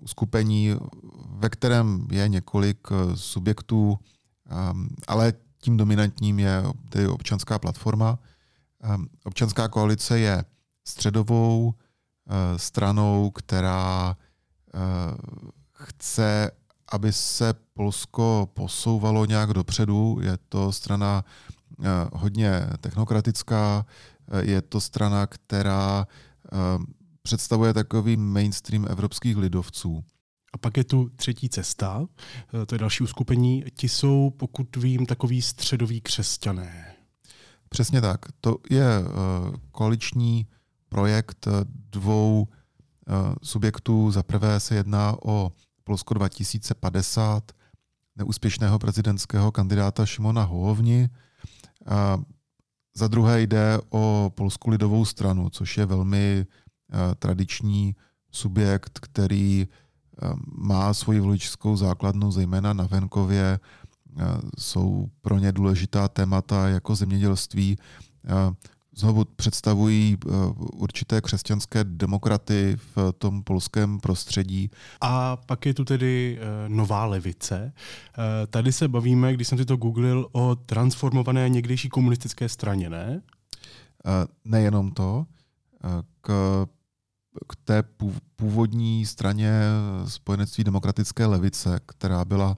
uskupení, 0.00 0.70
eh, 0.70 0.76
ve 1.28 1.48
kterém 1.48 2.06
je 2.10 2.28
několik 2.28 2.78
eh, 2.90 3.16
subjektů, 3.16 3.98
ehm, 4.50 4.88
ale 5.08 5.32
tím 5.58 5.76
dominantním 5.76 6.38
je 6.38 6.62
tedy 6.88 7.06
občanská 7.08 7.58
platforma. 7.58 8.18
Ehm, 8.82 9.06
občanská 9.24 9.68
koalice 9.68 10.18
je 10.18 10.44
středovou 10.88 11.74
eh, 11.74 12.58
stranou, 12.58 13.30
která 13.30 14.16
chce, 15.72 16.50
aby 16.92 17.12
se 17.12 17.54
Polsko 17.74 18.48
posouvalo 18.54 19.26
nějak 19.26 19.50
dopředu. 19.50 20.18
Je 20.20 20.38
to 20.48 20.72
strana 20.72 21.24
hodně 22.12 22.66
technokratická, 22.80 23.86
je 24.40 24.62
to 24.62 24.80
strana, 24.80 25.26
která 25.26 26.06
eh, 26.52 26.56
představuje 27.26 27.74
takový 27.74 28.16
mainstream 28.16 28.86
evropských 28.88 29.36
lidovců. 29.36 30.04
A 30.52 30.58
pak 30.58 30.76
je 30.76 30.84
tu 30.84 31.10
třetí 31.16 31.48
cesta, 31.48 32.06
to 32.66 32.74
je 32.74 32.78
další 32.78 33.02
uskupení. 33.02 33.64
Ti 33.76 33.88
jsou, 33.88 34.30
pokud 34.30 34.76
vím, 34.76 35.06
takový 35.06 35.42
středoví 35.42 36.00
křesťané. 36.00 36.94
Přesně 37.68 38.00
tak. 38.00 38.20
To 38.40 38.56
je 38.70 38.86
koaliční 39.70 40.46
projekt 40.88 41.48
dvou 41.90 42.48
subjektů. 43.42 44.10
Za 44.10 44.22
prvé 44.22 44.60
se 44.60 44.74
jedná 44.74 45.16
o 45.24 45.52
Polsko 45.84 46.14
2050, 46.14 47.52
neúspěšného 48.16 48.78
prezidentského 48.78 49.52
kandidáta 49.52 50.06
Šimona 50.06 50.42
Holovni. 50.42 51.08
A 51.86 52.18
za 52.96 53.08
druhé 53.08 53.42
jde 53.42 53.80
o 53.90 54.32
Polskou 54.34 54.70
lidovou 54.70 55.04
stranu, 55.04 55.50
což 55.50 55.76
je 55.76 55.86
velmi 55.86 56.46
tradiční 57.18 57.94
subjekt, 58.30 58.98
který 59.02 59.68
má 60.56 60.94
svoji 60.94 61.20
voličskou 61.20 61.76
základnu 61.76 62.30
zejména 62.30 62.72
na 62.72 62.86
venkově. 62.86 63.60
Jsou 64.58 65.08
pro 65.20 65.38
ně 65.38 65.52
důležitá 65.52 66.08
témata 66.08 66.68
jako 66.68 66.94
zemědělství 66.94 67.78
znovu 68.96 69.24
představují 69.24 70.16
eh, 70.26 70.30
určité 70.56 71.20
křesťanské 71.20 71.84
demokraty 71.84 72.76
v 72.96 73.12
tom 73.18 73.42
polském 73.42 74.00
prostředí. 74.00 74.70
A 75.00 75.36
pak 75.36 75.66
je 75.66 75.74
tu 75.74 75.84
tedy 75.84 76.38
eh, 76.40 76.68
nová 76.68 77.04
levice. 77.04 77.72
Eh, 77.72 78.46
tady 78.46 78.72
se 78.72 78.88
bavíme, 78.88 79.34
když 79.34 79.48
jsem 79.48 79.58
si 79.58 79.64
to 79.64 79.76
googlil, 79.76 80.28
o 80.32 80.54
transformované 80.54 81.48
někdejší 81.48 81.88
komunistické 81.88 82.48
straně, 82.48 82.90
ne? 82.90 83.20
Nejenom 84.44 84.90
to. 84.90 85.26
K, 86.20 86.30
k 87.48 87.56
té 87.64 87.82
původní 88.36 89.06
straně 89.06 89.60
spojenectví 90.08 90.64
demokratické 90.64 91.26
levice, 91.26 91.80
která 91.86 92.24
byla 92.24 92.56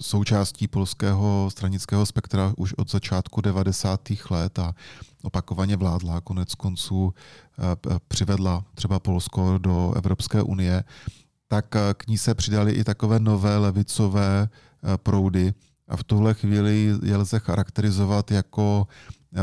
součástí 0.00 0.68
polského 0.68 1.48
stranického 1.52 2.06
spektra 2.06 2.52
už 2.56 2.74
od 2.74 2.90
začátku 2.90 3.40
90. 3.40 4.08
let 4.30 4.58
a 4.58 4.74
opakovaně 5.22 5.76
vládla, 5.76 6.20
konec 6.20 6.54
konců 6.54 7.14
přivedla 8.08 8.64
třeba 8.74 8.98
Polsko 8.98 9.58
do 9.58 9.92
Evropské 9.96 10.42
unie, 10.42 10.84
tak 11.48 11.66
k 11.94 12.06
ní 12.06 12.18
se 12.18 12.34
přidali 12.34 12.72
i 12.72 12.84
takové 12.84 13.20
nové 13.20 13.58
levicové 13.58 14.48
proudy 14.96 15.54
a 15.88 15.96
v 15.96 16.04
tuhle 16.04 16.34
chvíli 16.34 16.92
je 17.02 17.16
lze 17.16 17.38
charakterizovat 17.38 18.30
jako 18.30 18.86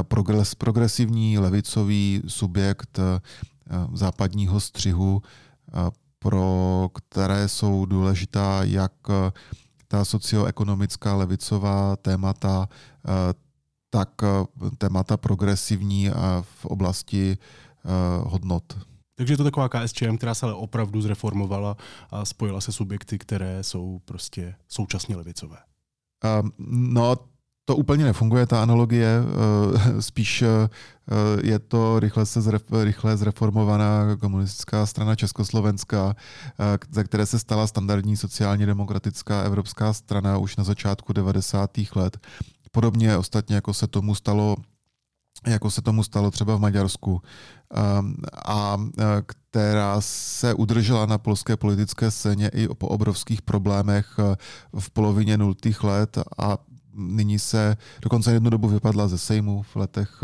progres, 0.04 0.56
progresivní 0.56 1.38
levicový 1.38 2.22
subjekt 2.28 3.00
západního 3.94 4.60
střihu, 4.60 5.22
pro 6.20 6.90
které 6.94 7.48
jsou 7.48 7.86
důležitá 7.86 8.64
jak 8.64 8.94
ta 9.88 10.06
socioekonomická 10.06 11.16
levicová 11.16 11.96
témata, 11.96 12.70
eh, 12.70 13.12
tak 13.90 14.10
eh, 14.24 14.70
témata 14.78 15.18
progresivní 15.18 16.10
v 16.42 16.66
oblasti 16.66 17.38
eh, 17.38 17.90
hodnot. 18.24 18.78
Takže 19.16 19.34
je 19.34 19.38
to 19.38 19.44
taková 19.44 19.70
KSČM, 19.70 20.18
která 20.18 20.34
se 20.36 20.46
ale 20.46 20.56
opravdu 20.56 21.02
zreformovala 21.02 21.78
a 22.10 22.26
spojila 22.26 22.62
se 22.62 22.72
subjekty, 22.72 23.20
které 23.20 23.64
jsou 23.64 24.00
prostě 24.06 24.56
současně 24.68 25.16
levicové. 25.16 25.58
Um, 26.42 26.52
no, 26.94 27.16
to 27.68 27.76
úplně 27.76 28.06
nefunguje, 28.06 28.46
ta 28.46 28.62
analogie. 28.62 29.08
Eh, 29.08 30.02
spíš 30.08 30.42
eh, 30.42 30.70
je 31.44 31.60
to 31.60 32.00
rychle, 32.00 32.26
se 32.26 32.42
zref, 32.42 32.64
rychle 32.84 33.18
zreformovaná 33.18 34.16
komunistická 34.16 34.86
strana 34.86 35.16
Československá, 35.16 36.16
eh, 36.16 36.78
ze 36.92 37.04
které 37.04 37.26
se 37.26 37.40
stala 37.40 37.68
standardní 37.68 38.18
sociálně 38.18 38.66
demokratická 38.66 39.42
evropská 39.42 39.94
strana 39.94 40.38
už 40.38 40.58
na 40.58 40.64
začátku 40.64 41.14
90. 41.14 41.96
let. 41.96 42.18
Podobně 42.72 43.18
ostatně, 43.18 43.56
jako 43.56 43.74
se 43.74 43.88
tomu 43.88 44.16
stalo 44.16 44.56
jako 45.48 45.72
se 45.72 45.82
tomu 45.82 46.04
stalo 46.04 46.32
třeba 46.32 46.56
v 46.56 46.60
Maďarsku, 46.60 47.22
a 48.46 48.78
která 49.26 50.02
se 50.02 50.54
udržela 50.54 51.06
na 51.06 51.18
polské 51.18 51.58
politické 51.58 52.12
scéně 52.12 52.50
i 52.50 52.68
po 52.68 52.88
obrovských 52.88 53.42
problémech 53.42 54.18
v 54.80 54.90
polovině 54.90 55.38
nultých 55.38 55.84
let 55.84 56.18
a 56.38 56.58
nyní 56.98 57.40
se 57.40 57.78
dokonce 58.02 58.34
jednu 58.34 58.50
dobu 58.50 58.68
vypadla 58.68 59.08
ze 59.08 59.18
Sejmu 59.18 59.62
v 59.62 59.76
letech 59.76 60.24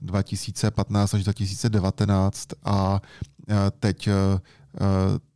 2015 0.00 1.14
eh, 1.14 1.16
až 1.16 1.24
2019 1.24 2.48
a 2.64 3.00
eh, 3.48 3.54
teď 3.78 4.08
eh, 4.08 4.14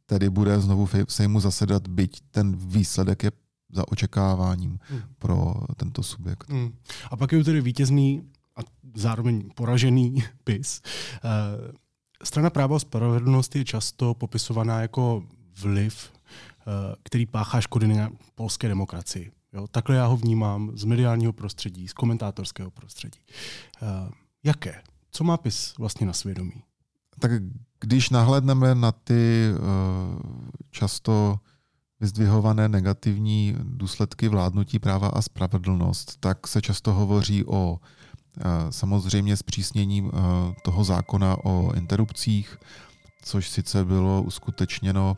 tedy 0.06 0.30
bude 0.30 0.60
znovu 0.60 0.86
v 0.86 0.94
Sejmu 1.08 1.40
zasedat, 1.40 1.88
byť 1.88 2.20
ten 2.30 2.56
výsledek 2.56 3.22
je 3.22 3.32
za 3.72 3.88
očekáváním 3.88 4.78
hmm. 4.90 5.00
pro 5.18 5.54
tento 5.76 6.02
subjekt. 6.02 6.50
Hmm. 6.50 6.74
A 7.10 7.16
pak 7.16 7.32
je 7.32 7.44
tedy 7.44 7.60
vítězný 7.60 8.22
a 8.56 8.60
zároveň 8.94 9.50
poražený 9.54 10.24
PIS. 10.44 10.82
Strana 12.24 12.50
práva 12.50 12.76
a 12.76 12.78
spravedlnosti 12.78 13.58
je 13.58 13.64
často 13.64 14.14
popisovaná 14.14 14.80
jako 14.80 15.22
vliv, 15.62 16.12
který 17.02 17.26
páchá 17.26 17.60
škody 17.60 17.86
na 17.86 18.10
polské 18.34 18.68
demokracii. 18.68 19.32
Jo, 19.52 19.66
takhle 19.70 19.96
já 19.96 20.06
ho 20.06 20.16
vnímám 20.16 20.70
z 20.74 20.84
mediálního 20.84 21.32
prostředí, 21.32 21.88
z 21.88 21.92
komentátorského 21.92 22.70
prostředí. 22.70 23.20
Uh, 23.82 23.88
jaké? 24.44 24.82
Co 25.10 25.24
má 25.24 25.36
PIS 25.36 25.74
vlastně 25.78 26.06
na 26.06 26.12
svědomí? 26.12 26.62
Tak 27.18 27.30
když 27.80 28.10
nahlédneme 28.10 28.74
na 28.74 28.92
ty 28.92 29.50
uh, 29.52 30.20
často 30.70 31.38
vyzdvihované 32.00 32.68
negativní 32.68 33.56
důsledky 33.58 34.28
vládnutí 34.28 34.78
práva 34.78 35.08
a 35.08 35.22
spravedlnost, 35.22 36.16
tak 36.20 36.46
se 36.46 36.62
často 36.62 36.92
hovoří 36.92 37.44
o 37.44 37.72
uh, 37.72 38.44
samozřejmě 38.70 39.36
zpřísnění 39.36 40.10
toho 40.62 40.84
zákona 40.84 41.44
o 41.44 41.72
interrupcích, 41.74 42.56
což 43.22 43.48
sice 43.48 43.84
bylo 43.84 44.22
uskutečněno 44.22 45.16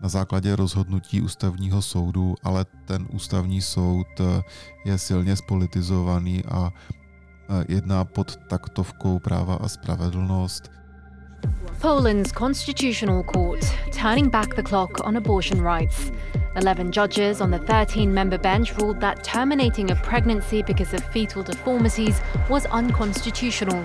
na 0.00 0.08
základě 0.08 0.56
rozhodnutí 0.56 1.20
ústavního 1.20 1.82
soudu, 1.82 2.34
ale 2.42 2.64
ten 2.84 3.06
ústavní 3.12 3.62
soud 3.62 4.06
eh, 4.20 4.42
je 4.84 4.98
silně 4.98 5.36
spolitizovaný 5.36 6.44
a 6.44 6.72
eh, 6.72 7.64
jedná 7.68 8.04
pod 8.04 8.36
taktovkou 8.36 9.18
práva 9.18 9.54
a 9.54 9.68
spravedlnost. 9.68 10.70
Poland's 11.80 12.32
constitutional 12.32 13.22
court 13.22 13.64
turning 14.02 14.32
back 14.32 14.54
the 14.54 14.62
clock 14.62 14.90
on 15.04 15.16
abortion 15.16 15.62
rights. 15.62 16.10
11 16.56 16.90
judges 16.92 17.40
on 17.40 17.50
the 17.50 17.58
13 17.58 18.12
member 18.12 18.38
bench 18.38 18.76
ruled 18.78 19.00
that 19.00 19.22
terminating 19.22 19.90
a 19.90 19.94
pregnancy 19.94 20.62
because 20.62 20.96
of 20.96 21.04
fetal 21.12 21.42
deformities 21.42 22.20
was 22.50 22.66
unconstitutional. 22.66 23.84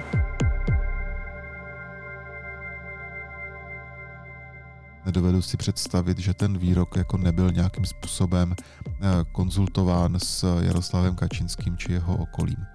Nedovedu 5.05 5.41
si 5.41 5.57
představit, 5.57 6.19
že 6.19 6.33
ten 6.33 6.57
výrok 6.57 6.95
jako 6.97 7.17
nebyl 7.17 7.51
nějakým 7.51 7.85
způsobem 7.85 8.55
eh, 8.55 8.91
konzultován 9.31 10.19
s 10.19 10.59
Jaroslavem 10.59 11.15
Kačinským 11.15 11.77
či 11.77 11.91
jeho 11.91 12.17
okolím. 12.17 12.65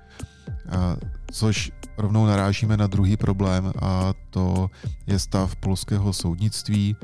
Což 1.31 1.73
rovnou 1.99 2.27
narážíme 2.27 2.77
na 2.77 2.87
druhý 2.87 3.17
problém 3.17 3.73
a 3.83 4.13
to 4.31 4.71
je 5.07 5.19
stav 5.19 5.57
polského 5.57 6.13
soudnictví, 6.13 6.97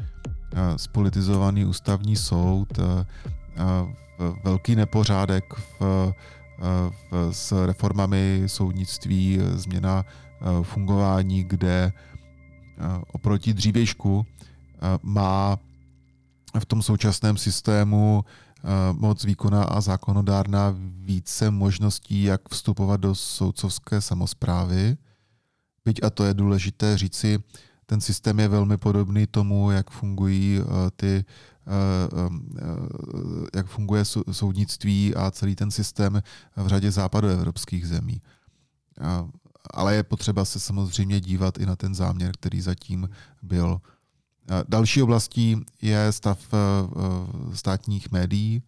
spolitizovaný 0.77 1.65
ústavní 1.65 2.17
soud, 2.17 2.79
velký 4.45 4.77
nepořádek 4.77 5.45
v, 5.55 6.13
v, 7.11 7.33
s 7.33 7.67
reformami 7.67 8.43
soudnictví, 8.47 9.41
změna 9.55 10.05
fungování, 10.63 11.45
kde 11.45 11.93
oproti 13.13 13.55
dřívějšku 13.55 14.27
má 15.03 15.59
v 16.59 16.65
tom 16.65 16.83
současném 16.83 17.37
systému 17.37 18.25
moc 18.93 19.25
výkona 19.25 19.65
a 19.65 19.81
zákonodárná 19.81 20.75
více 20.79 21.51
možností, 21.51 22.23
jak 22.23 22.49
vstupovat 22.49 23.01
do 23.01 23.15
soudcovské 23.15 24.01
samozprávy. 24.01 24.97
Byť, 25.85 26.01
a 26.03 26.11
to 26.11 26.25
je 26.25 26.35
důležité 26.35 26.99
říci, 26.99 27.39
ten 27.87 28.01
systém 28.01 28.41
je 28.41 28.49
velmi 28.49 28.77
podobný 28.77 29.27
tomu, 29.27 29.71
jak 29.71 29.91
fungují 29.91 30.61
ty 30.97 31.25
jak 33.55 33.67
funguje 33.67 34.05
soudnictví 34.31 35.15
a 35.15 35.31
celý 35.31 35.57
ten 35.57 35.71
systém 35.71 36.23
v 36.57 36.67
řadě 36.67 36.91
západoevropských 36.91 37.89
zemí. 37.89 38.23
Ale 39.71 39.95
je 39.95 40.03
potřeba 40.03 40.45
se 40.45 40.61
samozřejmě 40.61 41.21
dívat 41.21 41.59
i 41.59 41.67
na 41.67 41.77
ten 41.77 41.95
záměr, 41.95 42.33
který 42.33 42.61
zatím 42.61 43.09
byl 43.43 43.81
Další 44.69 45.03
oblastí 45.03 45.57
je 45.83 46.13
stav 46.13 46.39
eh, 46.55 46.57
eh, 46.57 47.57
státních 47.57 48.11
médií, 48.11 48.63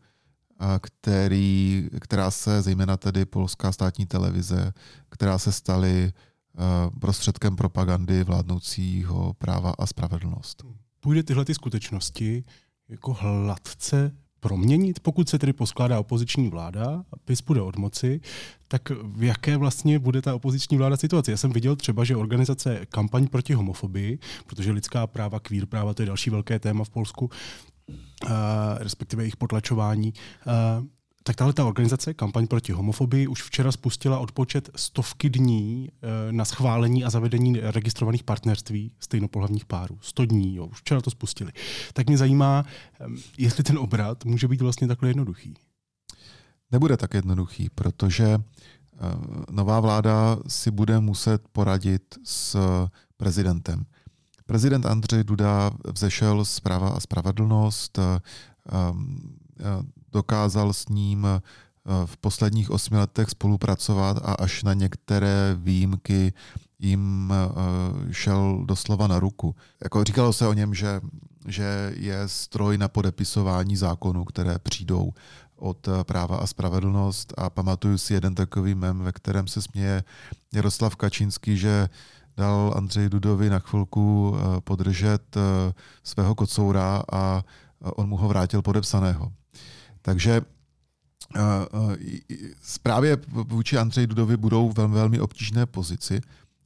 který, 0.80 1.88
která 2.00 2.30
se, 2.30 2.62
zejména 2.62 2.96
tedy 2.96 3.24
polská 3.24 3.72
státní 3.72 4.06
televize, 4.06 4.72
která 5.08 5.38
se 5.38 5.52
staly 5.52 6.12
eh, 6.12 6.62
prostředkem 7.00 7.56
propagandy 7.56 8.24
vládnoucího 8.24 9.34
práva 9.34 9.74
a 9.78 9.86
spravedlnost. 9.86 10.64
Půjde 11.00 11.22
tyhle 11.22 11.44
ty 11.44 11.54
skutečnosti 11.54 12.44
jako 12.88 13.12
hladce 13.12 14.16
proměnit, 14.46 15.00
pokud 15.00 15.28
se 15.28 15.38
tedy 15.38 15.52
poskládá 15.52 16.00
opoziční 16.00 16.48
vláda, 16.48 17.04
PIS 17.24 17.40
bude 17.40 17.60
od 17.62 17.76
moci, 17.76 18.20
tak 18.68 18.90
v 18.90 19.22
jaké 19.22 19.56
vlastně 19.56 19.98
bude 19.98 20.22
ta 20.22 20.34
opoziční 20.34 20.76
vláda 20.76 20.96
situace? 20.96 21.30
Já 21.30 21.36
jsem 21.36 21.52
viděl 21.52 21.76
třeba, 21.76 22.04
že 22.04 22.16
organizace 22.16 22.86
kampaň 22.88 23.26
proti 23.26 23.54
homofobii, 23.54 24.18
protože 24.46 24.72
lidská 24.72 25.06
práva, 25.06 25.40
queer 25.40 25.66
práva, 25.66 25.94
to 25.94 26.02
je 26.02 26.06
další 26.06 26.30
velké 26.30 26.58
téma 26.58 26.84
v 26.84 26.90
Polsku, 26.90 27.24
uh, 27.24 28.30
respektive 28.78 29.22
jejich 29.22 29.36
potlačování, 29.36 30.12
uh, 30.46 30.86
tak 31.26 31.36
tahle 31.36 31.52
ta 31.52 31.64
organizace, 31.64 32.14
kampaň 32.14 32.46
proti 32.46 32.72
homofobii, 32.72 33.26
už 33.26 33.42
včera 33.42 33.72
spustila 33.72 34.18
odpočet 34.18 34.70
stovky 34.76 35.30
dní 35.30 35.88
eh, 35.88 36.32
na 36.32 36.44
schválení 36.44 37.04
a 37.04 37.10
zavedení 37.10 37.60
registrovaných 37.60 38.22
partnerství 38.22 38.92
stejnopohlavních 39.00 39.64
párů. 39.64 39.98
100 40.00 40.24
dní, 40.24 40.56
jo, 40.56 40.66
už 40.66 40.78
včera 40.78 41.00
to 41.00 41.10
spustili. 41.10 41.52
Tak 41.92 42.06
mě 42.06 42.18
zajímá, 42.18 42.64
jestli 43.38 43.64
ten 43.64 43.78
obrat 43.78 44.24
může 44.24 44.48
být 44.48 44.60
vlastně 44.60 44.88
takhle 44.88 45.08
jednoduchý. 45.08 45.54
Nebude 46.72 46.96
tak 46.96 47.14
jednoduchý, 47.14 47.70
protože 47.74 48.26
eh, 48.34 48.40
nová 49.50 49.80
vláda 49.80 50.38
si 50.48 50.70
bude 50.70 51.00
muset 51.00 51.48
poradit 51.52 52.18
s 52.24 52.56
prezidentem. 53.16 53.84
Prezident 54.46 54.86
Andřej 54.86 55.24
Duda 55.24 55.70
vzešel 55.92 56.44
z 56.44 56.60
práva 56.60 56.88
a 56.88 57.00
spravedlnost, 57.00 57.98
eh, 57.98 58.20
dokázal 60.12 60.72
s 60.72 60.88
ním 60.88 61.26
eh, 61.26 61.40
v 62.06 62.16
posledních 62.16 62.70
osmi 62.70 62.96
letech 62.96 63.30
spolupracovat 63.30 64.16
a 64.24 64.32
až 64.32 64.62
na 64.62 64.74
některé 64.74 65.56
výjimky 65.58 66.32
jim 66.78 67.32
eh, 67.32 68.12
šel 68.12 68.62
doslova 68.64 69.06
na 69.06 69.18
ruku. 69.18 69.54
Jako 69.82 70.04
říkalo 70.04 70.32
se 70.32 70.48
o 70.48 70.52
něm, 70.52 70.74
že, 70.74 71.00
že 71.46 71.92
je 71.96 72.28
stroj 72.28 72.78
na 72.78 72.88
podepisování 72.88 73.76
zákonů, 73.76 74.24
které 74.24 74.58
přijdou 74.58 75.12
od 75.56 75.88
eh, 75.88 76.04
práva 76.04 76.36
a 76.36 76.46
spravedlnost 76.46 77.34
a 77.38 77.50
pamatuju 77.50 77.98
si 77.98 78.14
jeden 78.14 78.34
takový 78.34 78.74
mem, 78.74 78.98
ve 78.98 79.12
kterém 79.12 79.48
se 79.48 79.62
směje 79.62 80.04
Jaroslav 80.54 80.96
Kačínský, 80.96 81.56
že 81.56 81.88
dal 82.36 82.74
Andřej 82.76 83.08
Dudovi 83.08 83.50
na 83.50 83.58
chvilku 83.58 84.36
podržet 84.64 85.36
svého 86.02 86.34
kocoura 86.34 87.02
a 87.12 87.42
on 87.80 88.08
mu 88.08 88.16
ho 88.16 88.28
vrátil 88.28 88.62
podepsaného. 88.62 89.32
Takže 90.06 90.40
zprávě 92.62 93.18
vůči 93.28 93.78
Andřej 93.78 94.06
Dudovi 94.06 94.36
budou 94.36 94.72
velmi, 94.72 94.94
velmi 94.94 95.20
obtížné 95.20 95.66
pozici. 95.66 96.20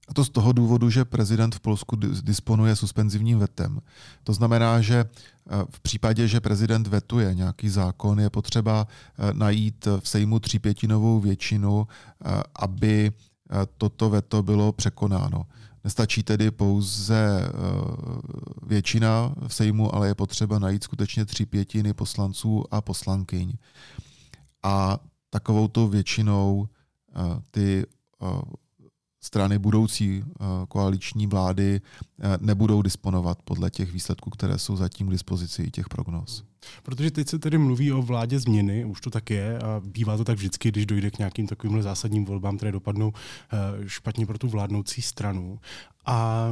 A 0.08 0.14
to 0.14 0.24
z 0.24 0.28
toho 0.28 0.52
důvodu, 0.52 0.90
že 0.90 1.04
prezident 1.04 1.54
v 1.54 1.60
Polsku 1.60 1.96
disponuje 2.22 2.76
suspenzivním 2.76 3.38
vetem. 3.38 3.80
To 4.24 4.32
znamená, 4.32 4.80
že 4.80 5.04
v 5.70 5.80
případě, 5.80 6.28
že 6.28 6.40
prezident 6.40 6.86
vetuje 6.86 7.34
nějaký 7.34 7.68
zákon, 7.68 8.20
je 8.20 8.30
potřeba 8.30 8.86
najít 9.32 9.88
v 10.00 10.08
Sejmu 10.08 10.40
třípětinovou 10.40 11.20
většinu, 11.20 11.86
aby 12.56 13.12
toto 13.76 14.10
veto 14.10 14.42
bylo 14.42 14.72
překonáno. 14.72 15.46
Nestačí 15.84 16.22
tedy 16.22 16.50
pouze 16.50 17.40
eh, 17.44 17.50
většina 18.62 19.34
v 19.48 19.54
Sejmu, 19.54 19.94
ale 19.94 20.08
je 20.08 20.14
potřeba 20.14 20.58
najít 20.58 20.84
skutečně 20.84 21.24
tři 21.24 21.46
pětiny 21.46 21.94
poslanců 21.94 22.64
a 22.70 22.80
poslankyň. 22.80 23.52
A 24.62 24.98
takovou 25.30 25.68
to 25.68 25.88
většinou 25.88 26.68
eh, 26.68 27.20
ty 27.50 27.86
eh, 28.22 28.26
strany 29.20 29.58
budoucí 29.58 30.24
koaliční 30.68 31.26
vlády 31.26 31.80
nebudou 32.40 32.82
disponovat 32.82 33.42
podle 33.42 33.70
těch 33.70 33.92
výsledků, 33.92 34.30
které 34.30 34.58
jsou 34.58 34.76
zatím 34.76 35.06
k 35.06 35.10
dispozici 35.10 35.62
i 35.62 35.70
těch 35.70 35.88
prognóz. 35.88 36.44
Protože 36.82 37.10
teď 37.10 37.28
se 37.28 37.38
tedy 37.38 37.58
mluví 37.58 37.92
o 37.92 38.02
vládě 38.02 38.40
změny, 38.40 38.84
už 38.84 39.00
to 39.00 39.10
tak 39.10 39.30
je 39.30 39.58
a 39.58 39.80
bývá 39.84 40.16
to 40.16 40.24
tak 40.24 40.36
vždycky, 40.36 40.68
když 40.68 40.86
dojde 40.86 41.10
k 41.10 41.18
nějakým 41.18 41.46
takovým 41.46 41.82
zásadním 41.82 42.24
volbám, 42.24 42.56
které 42.56 42.72
dopadnou 42.72 43.12
eh, 43.12 43.56
špatně 43.88 44.26
pro 44.26 44.38
tu 44.38 44.48
vládnoucí 44.48 45.02
stranu. 45.02 45.58
A 46.06 46.50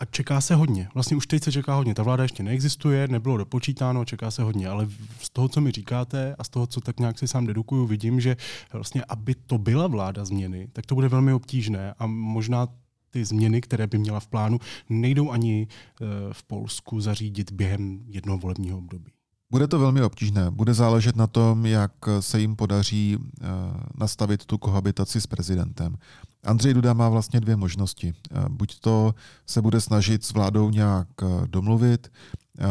a 0.00 0.04
čeká 0.04 0.40
se 0.40 0.54
hodně. 0.54 0.88
Vlastně 0.94 1.16
už 1.16 1.26
teď 1.26 1.44
se 1.44 1.52
čeká 1.52 1.74
hodně. 1.74 1.94
Ta 1.94 2.02
vláda 2.02 2.22
ještě 2.22 2.42
neexistuje, 2.42 3.08
nebylo 3.08 3.36
dopočítáno, 3.36 4.04
čeká 4.04 4.30
se 4.30 4.42
hodně. 4.42 4.68
Ale 4.68 4.88
z 5.20 5.30
toho, 5.30 5.48
co 5.48 5.60
mi 5.60 5.70
říkáte 5.70 6.34
a 6.38 6.44
z 6.44 6.48
toho, 6.48 6.66
co 6.66 6.80
tak 6.80 7.00
nějak 7.00 7.18
si 7.18 7.28
sám 7.28 7.46
dedukuju, 7.46 7.86
vidím, 7.86 8.20
že 8.20 8.36
vlastně, 8.72 9.04
aby 9.08 9.34
to 9.34 9.58
byla 9.58 9.86
vláda 9.86 10.24
změny, 10.24 10.68
tak 10.72 10.86
to 10.86 10.94
bude 10.94 11.08
velmi 11.08 11.32
obtížné 11.32 11.94
a 11.98 12.06
možná 12.06 12.68
ty 13.10 13.24
změny, 13.24 13.60
které 13.60 13.86
by 13.86 13.98
měla 13.98 14.20
v 14.20 14.26
plánu, 14.26 14.58
nejdou 14.88 15.30
ani 15.30 15.66
eh, 15.68 16.06
v 16.32 16.42
Polsku 16.42 17.00
zařídit 17.00 17.52
během 17.52 18.00
jednoho 18.06 18.38
volebního 18.38 18.78
období. 18.78 19.12
Bude 19.50 19.68
to 19.68 19.78
velmi 19.78 20.02
obtížné. 20.02 20.50
Bude 20.50 20.74
záležet 20.74 21.16
na 21.16 21.26
tom, 21.26 21.66
jak 21.66 21.92
se 22.20 22.40
jim 22.40 22.56
podaří 22.56 23.18
eh, 23.18 23.46
nastavit 23.94 24.44
tu 24.44 24.58
kohabitaci 24.58 25.20
s 25.20 25.26
prezidentem. 25.26 25.96
Andřej 26.44 26.74
Duda 26.74 26.92
má 26.92 27.08
vlastně 27.08 27.40
dvě 27.40 27.56
možnosti. 27.56 28.14
Eh, 28.30 28.44
buď 28.48 28.80
to 28.80 29.14
se 29.46 29.62
bude 29.62 29.80
snažit 29.80 30.24
s 30.24 30.32
vládou 30.32 30.70
nějak 30.70 31.08
eh, 31.22 31.26
domluvit, 31.46 32.12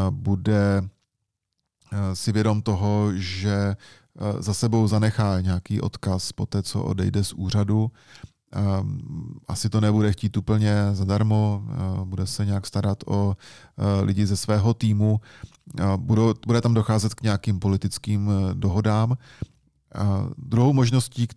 bude 0.09 0.81
si 2.13 2.31
vědom 2.31 2.61
toho, 2.61 3.13
že 3.13 3.75
za 4.39 4.53
sebou 4.53 4.87
zanechá 4.87 5.41
nějaký 5.41 5.81
odkaz 5.81 6.31
po 6.31 6.45
té, 6.45 6.63
co 6.63 6.83
odejde 6.83 7.23
z 7.23 7.33
úřadu. 7.33 7.91
Asi 9.47 9.69
to 9.69 9.81
nebude 9.81 10.11
chtít 10.11 10.37
úplně 10.37 10.73
zadarmo, 10.93 11.63
bude 12.03 12.27
se 12.27 12.45
nějak 12.45 12.67
starat 12.67 13.03
o 13.07 13.37
lidi 14.03 14.25
ze 14.25 14.37
svého 14.37 14.73
týmu 14.73 15.19
bude 16.47 16.61
tam 16.61 16.73
docházet 16.73 17.13
k 17.13 17.21
nějakým 17.21 17.59
politickým 17.59 18.29
eh, 18.29 18.53
dohodám. 18.53 19.17
Druhou 20.37 20.73
možností, 20.73 21.27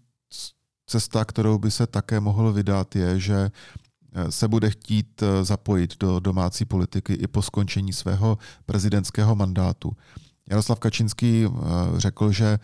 cesta, 0.92 1.24
kterou 1.24 1.58
by 1.58 1.70
se 1.70 1.86
také 1.86 2.20
mohl 2.20 2.52
vydat, 2.52 2.96
je, 2.96 3.20
že 3.20 3.50
eh, 3.50 4.32
se 4.32 4.48
bude 4.48 4.70
chtít 4.70 5.22
eh, 5.22 5.44
zapojit 5.44 5.96
do 6.00 6.20
domácí 6.20 6.64
politiky 6.64 7.12
i 7.12 7.26
po 7.26 7.42
skončení 7.42 7.92
svého 7.92 8.38
prezidentského 8.66 9.36
mandátu. 9.36 9.92
Jaroslav 10.50 10.78
Kačinský 10.78 11.46
řekl, 11.96 12.32
že 12.32 12.58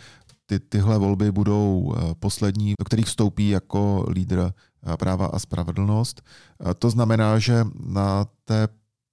ty, 0.46 0.60
tyhle 0.60 0.98
volby 0.98 1.32
budou 1.32 1.94
poslední, 2.20 2.74
do 2.78 2.84
kterých 2.84 3.06
vstoupí 3.06 3.48
jako 3.48 4.06
lídr 4.10 4.52
práva 4.98 5.26
a 5.26 5.38
spravedlnost. 5.38 6.22
To 6.78 6.90
znamená, 6.90 7.38
že 7.38 7.64
na 7.86 8.26
té 8.44 8.68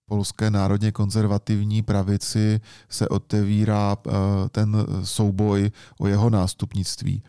polské 0.06 0.52
národně 0.52 0.92
konzervativní 0.92 1.82
pravici 1.82 2.62
se 2.90 3.10
otevírá 3.10 3.98
eh, 3.98 4.12
ten 4.50 4.86
souboj 5.04 5.72
o 6.00 6.08
jeho 6.08 6.30
nástupnictví. 6.30 7.24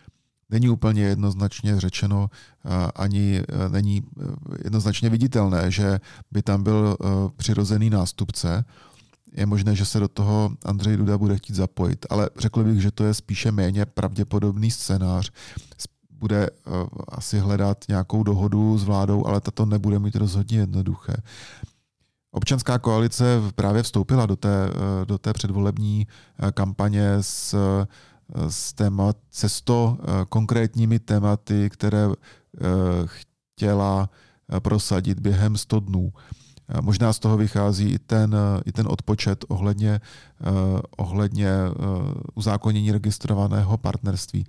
Není 0.50 0.68
úplně 0.68 1.02
jednoznačně 1.02 1.80
řečeno, 1.80 2.30
eh, 2.30 2.68
ani 2.94 3.42
eh, 3.48 3.68
není 3.68 4.02
jednoznačně 4.64 5.10
viditelné, 5.10 5.70
že 5.70 6.00
by 6.32 6.42
tam 6.42 6.62
byl 6.62 6.96
přirozený 7.36 7.90
nástupce. 7.90 8.64
Je 9.32 9.46
možné, 9.46 9.74
že 9.74 9.84
se 9.84 10.00
do 10.00 10.08
toho 10.08 10.50
Andřej 10.64 10.96
Duda 10.96 11.18
bude 11.18 11.36
chtít 11.36 11.56
zapojit, 11.56 12.06
ale 12.10 12.30
řekl 12.38 12.64
bych, 12.64 12.80
že 12.82 12.90
to 12.90 13.04
je 13.04 13.14
spíše 13.14 13.52
méně 13.52 13.86
pravděpodobný 13.86 14.70
scénář. 14.70 15.30
Bude 16.10 16.50
asi 17.08 17.38
hledat 17.38 17.84
nějakou 17.88 18.22
dohodu 18.22 18.78
s 18.78 18.84
vládou, 18.84 19.26
ale 19.26 19.40
tato 19.40 19.66
nebude 19.66 19.98
mít 19.98 20.16
rozhodně 20.16 20.58
jednoduché. 20.58 21.16
Občanská 22.36 22.78
koalice 22.78 23.24
právě 23.54 23.82
vstoupila 23.82 24.26
do 24.26 24.36
té, 24.36 24.68
eh, 24.68 25.04
do 25.04 25.18
té 25.18 25.32
předvolební 25.32 26.06
eh, 26.38 26.52
kampaně 26.52 27.10
s, 27.20 27.54
eh, 27.54 27.86
s, 28.48 28.72
témat, 28.72 29.16
se 29.30 29.48
sto 29.48 29.98
konkrétními 30.28 30.98
tématy, 30.98 31.70
které 31.70 32.08
chtěla 33.04 34.10
prosadit 34.58 35.20
během 35.20 35.56
100 35.56 35.80
dnů. 35.80 36.12
Možná 36.80 37.12
z 37.12 37.18
toho 37.18 37.36
vychází 37.36 37.88
i 37.88 37.98
ten, 37.98 38.36
i 38.64 38.72
ten 38.72 38.86
odpočet 38.90 39.44
ohledně, 39.48 40.00
ohledně 40.96 41.50
uzákonění 42.34 42.92
registrovaného 42.92 43.78
partnerství 43.78 44.46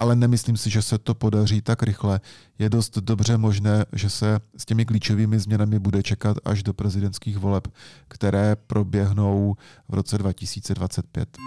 ale 0.00 0.16
nemyslím 0.16 0.56
si, 0.56 0.70
že 0.70 0.82
se 0.82 0.98
to 0.98 1.14
podaří 1.14 1.62
tak 1.62 1.82
rychle. 1.82 2.20
Je 2.58 2.68
dost 2.68 2.98
dobře 2.98 3.36
možné, 3.36 3.84
že 3.92 4.10
se 4.10 4.40
s 4.56 4.64
těmi 4.64 4.84
klíčovými 4.84 5.38
změnami 5.38 5.78
bude 5.78 6.02
čekat 6.02 6.36
až 6.44 6.62
do 6.62 6.74
prezidentských 6.74 7.38
voleb, 7.38 7.68
které 8.08 8.56
proběhnou 8.56 9.56
v 9.88 9.94
roce 9.94 10.18
2025. 10.18 11.38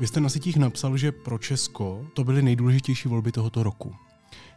Vy 0.00 0.06
jste 0.06 0.20
na 0.20 0.28
sítích 0.28 0.56
napsal, 0.56 0.96
že 0.96 1.12
pro 1.12 1.38
Česko 1.38 2.06
to 2.14 2.24
byly 2.24 2.42
nejdůležitější 2.42 3.08
volby 3.08 3.32
tohoto 3.32 3.62
roku, 3.62 3.94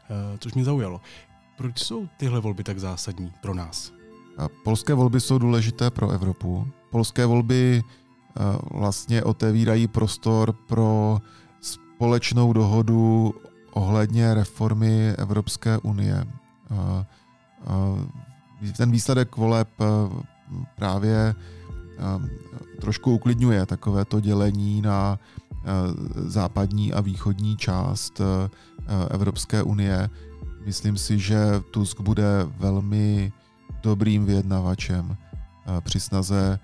eh, 0.09 0.37
což 0.39 0.53
mě 0.53 0.63
zaujalo. 0.63 1.01
Proč 1.57 1.79
jsou 1.79 2.07
tyhle 2.17 2.39
volby 2.39 2.63
tak 2.63 2.79
zásadní 2.79 3.33
pro 3.41 3.53
nás? 3.53 3.93
Polské 4.63 4.93
volby 4.93 5.19
jsou 5.21 5.37
důležité 5.37 5.91
pro 5.91 6.09
Evropu. 6.09 6.67
Polské 6.91 7.25
volby 7.25 7.83
vlastně 8.71 9.23
otevírají 9.23 9.87
prostor 9.87 10.53
pro 10.53 11.21
společnou 11.61 12.53
dohodu 12.53 13.33
ohledně 13.71 14.33
reformy 14.33 15.09
Evropské 15.17 15.77
unie. 15.77 16.25
Ten 18.77 18.91
výsledek 18.91 19.37
voleb 19.37 19.69
právě 20.75 21.35
trošku 22.81 23.11
uklidňuje 23.11 23.65
takové 23.65 24.05
to 24.05 24.19
dělení 24.19 24.81
na 24.81 25.19
západní 26.15 26.93
a 26.93 27.01
východní 27.01 27.57
část 27.57 28.21
Evropské 29.09 29.63
unie. 29.63 30.09
Myslím 30.65 30.97
si, 30.97 31.19
že 31.19 31.37
Tusk 31.71 32.01
bude 32.01 32.47
velmi 32.57 33.31
dobrým 33.81 34.25
vyjednavačem 34.25 35.17
při 35.81 35.99
snaze 35.99 36.59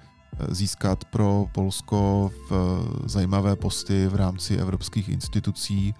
získat 0.49 1.05
pro 1.05 1.45
Polsko 1.51 2.31
v 2.49 2.87
zajímavé 3.05 3.55
posty 3.55 4.07
v 4.07 4.15
rámci 4.15 4.55
evropských 4.55 5.09
institucí. 5.09 5.93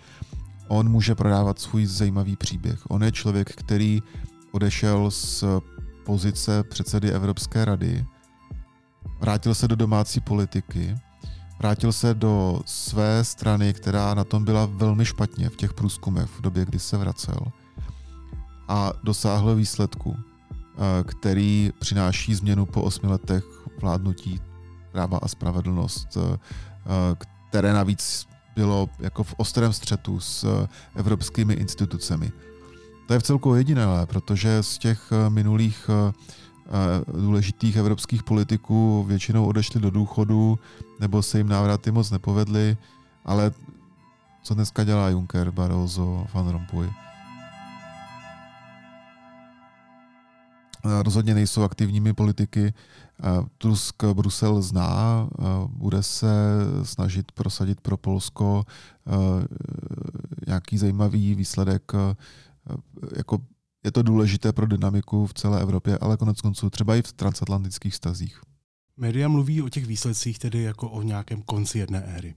On 0.67 0.89
může 0.89 1.15
prodávat 1.15 1.59
svůj 1.59 1.85
zajímavý 1.85 2.35
příběh. 2.35 2.79
On 2.91 3.03
je 3.03 3.11
člověk, 3.11 3.55
který 3.55 4.03
odešel 4.51 5.11
z 5.11 5.43
pozice 6.05 6.63
předsedy 6.63 7.11
Evropské 7.11 7.65
rady, 7.65 8.05
vrátil 9.23 9.55
se 9.55 9.67
do 9.67 9.75
domácí 9.75 10.19
politiky, 10.19 10.95
vrátil 11.59 11.93
se 11.93 12.13
do 12.13 12.61
své 12.65 13.23
strany, 13.23 13.73
která 13.73 14.13
na 14.13 14.23
tom 14.23 14.45
byla 14.45 14.65
velmi 14.65 15.05
špatně 15.05 15.49
v 15.49 15.55
těch 15.55 15.73
průzkumech 15.73 16.29
v 16.29 16.41
době, 16.41 16.65
kdy 16.65 16.79
se 16.79 16.97
vracel 16.97 17.39
a 18.67 18.93
dosáhl 19.03 19.55
výsledku, 19.55 20.17
eh, 20.17 21.03
který 21.03 21.71
přináší 21.79 22.35
změnu 22.35 22.65
po 22.65 22.81
osmi 22.81 23.09
letech 23.09 23.43
vládnutí 23.81 24.41
práva 24.91 25.19
a 25.21 25.27
spravedlnost, 25.27 26.17
eh, 26.17 26.37
které 27.49 27.73
navíc 27.73 28.27
bylo 28.55 28.89
jako 28.99 29.23
v 29.23 29.35
ostrém 29.37 29.73
střetu 29.73 30.19
s 30.19 30.67
evropskými 30.95 31.53
institucemi. 31.53 32.31
To 33.07 33.13
je 33.13 33.19
v 33.19 33.23
celku 33.23 33.55
jediné, 33.55 33.85
protože 34.05 34.63
z 34.63 34.77
těch 34.77 35.11
eh, 35.11 35.29
minulých 35.29 35.89
důležitých 37.19 37.75
evropských 37.75 38.23
politiků 38.23 39.03
většinou 39.03 39.45
odešli 39.45 39.81
do 39.81 39.89
důchodu 39.89 40.59
nebo 40.99 41.23
se 41.23 41.37
jim 41.37 41.47
návraty 41.47 41.91
moc 41.91 42.11
nepovedly, 42.11 42.77
ale 43.25 43.51
co 44.43 44.53
dneska 44.53 44.83
dělá 44.83 45.09
Juncker, 45.09 45.51
Barroso, 45.51 46.27
Van 46.33 46.47
Rompuy? 46.47 46.89
rozhodně 50.83 51.33
nejsou 51.33 51.63
aktivními 51.63 52.13
politiky. 52.13 52.73
Tusk 53.57 54.03
Brusel 54.13 54.61
zná, 54.61 55.27
bude 55.67 56.03
se 56.03 56.27
snažit 56.83 57.31
prosadit 57.31 57.81
pro 57.81 57.97
Polsko 57.97 58.63
nějaký 60.47 60.77
zajímavý 60.77 61.35
výsledek. 61.35 61.91
Jako 63.17 63.37
je 63.83 63.91
to 63.91 64.03
důležité 64.03 64.53
pro 64.53 64.67
dynamiku 64.67 65.27
v 65.27 65.33
celé 65.33 65.61
Evropě, 65.61 65.97
ale 65.97 66.17
konec 66.17 66.41
konců 66.41 66.69
třeba 66.69 66.95
i 66.95 67.01
v 67.01 67.13
transatlantických 67.13 67.95
stazích. 67.95 68.41
Média 68.97 69.27
mluví 69.27 69.61
o 69.61 69.69
těch 69.69 69.85
výsledcích 69.85 70.39
tedy 70.39 70.61
jako 70.61 70.89
o 70.89 71.01
nějakém 71.01 71.41
konci 71.41 71.79
jedné 71.79 72.01
éry. 72.01 72.35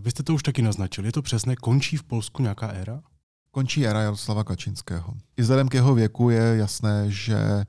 Vy 0.00 0.10
jste 0.10 0.22
to 0.22 0.34
už 0.34 0.42
taky 0.42 0.62
naznačili. 0.62 1.08
Je 1.08 1.12
to 1.12 1.22
přesné? 1.22 1.56
Končí 1.56 1.96
v 1.96 2.02
Polsku 2.02 2.42
nějaká 2.42 2.68
éra? 2.68 3.02
končí 3.50 3.86
éra 3.86 4.00
Jaroslava 4.00 4.44
Kačinského. 4.44 5.14
I 5.36 5.42
vzhledem 5.42 5.68
k 5.68 5.74
jeho 5.74 5.94
věku 5.94 6.30
je 6.30 6.56
jasné, 6.56 7.10
že 7.10 7.36
eh, 7.36 7.66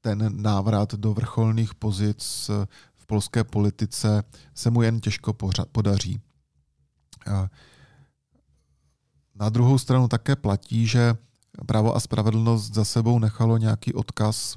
ten 0.00 0.42
návrat 0.42 0.94
do 0.94 1.14
vrcholných 1.14 1.74
pozic 1.74 2.50
eh, 2.50 2.66
v 2.94 3.06
polské 3.06 3.44
politice 3.44 4.22
se 4.54 4.70
mu 4.70 4.82
jen 4.82 5.00
těžko 5.00 5.32
podaří. 5.72 6.20
Na 9.34 9.48
druhou 9.48 9.78
stranu 9.78 10.08
také 10.08 10.36
platí, 10.36 10.86
že 10.86 11.14
právo 11.66 11.96
a 11.96 12.00
spravedlnost 12.00 12.74
za 12.74 12.84
sebou 12.84 13.18
nechalo 13.18 13.58
nějaký 13.58 13.94
odkaz 13.94 14.54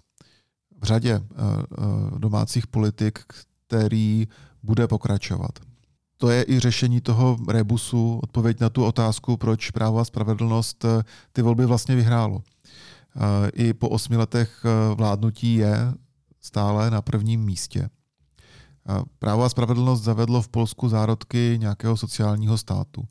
v 0.82 0.84
řadě 0.84 1.14
eh, 1.14 2.20
domácích 2.20 2.68
politik, 2.68 3.20
který 3.68 4.28
bude 4.64 4.88
pokračovat 4.88 5.60
to 6.22 6.30
je 6.30 6.46
i 6.48 6.60
řešení 6.60 7.02
toho 7.02 7.38
rebusu, 7.50 8.20
odpověď 8.24 8.60
na 8.60 8.70
tu 8.70 8.86
otázku, 8.86 9.38
proč 9.38 9.72
právo 9.72 10.00
a 10.00 10.06
spravedlnost 10.06 10.86
eh, 10.86 11.04
ty 11.34 11.42
volby 11.42 11.66
vlastně 11.66 11.96
vyhrálo. 11.96 12.42
Eh, 12.42 13.50
I 13.54 13.74
po 13.74 13.90
osmi 13.90 14.18
letech 14.18 14.66
eh, 14.66 14.96
vládnutí 14.96 15.56
je 15.56 15.94
stále 16.42 16.92
na 16.92 17.02
prvním 17.02 17.42
místě. 17.42 17.90
Právo 19.20 19.44
a 19.44 19.50
spravedlnost 19.50 20.04
zavedlo 20.04 20.42
v 20.42 20.50
Polsku 20.50 20.90
zárodky 20.90 21.58
nějakého 21.60 21.98
sociálního 21.98 22.58
státu. 22.58 23.04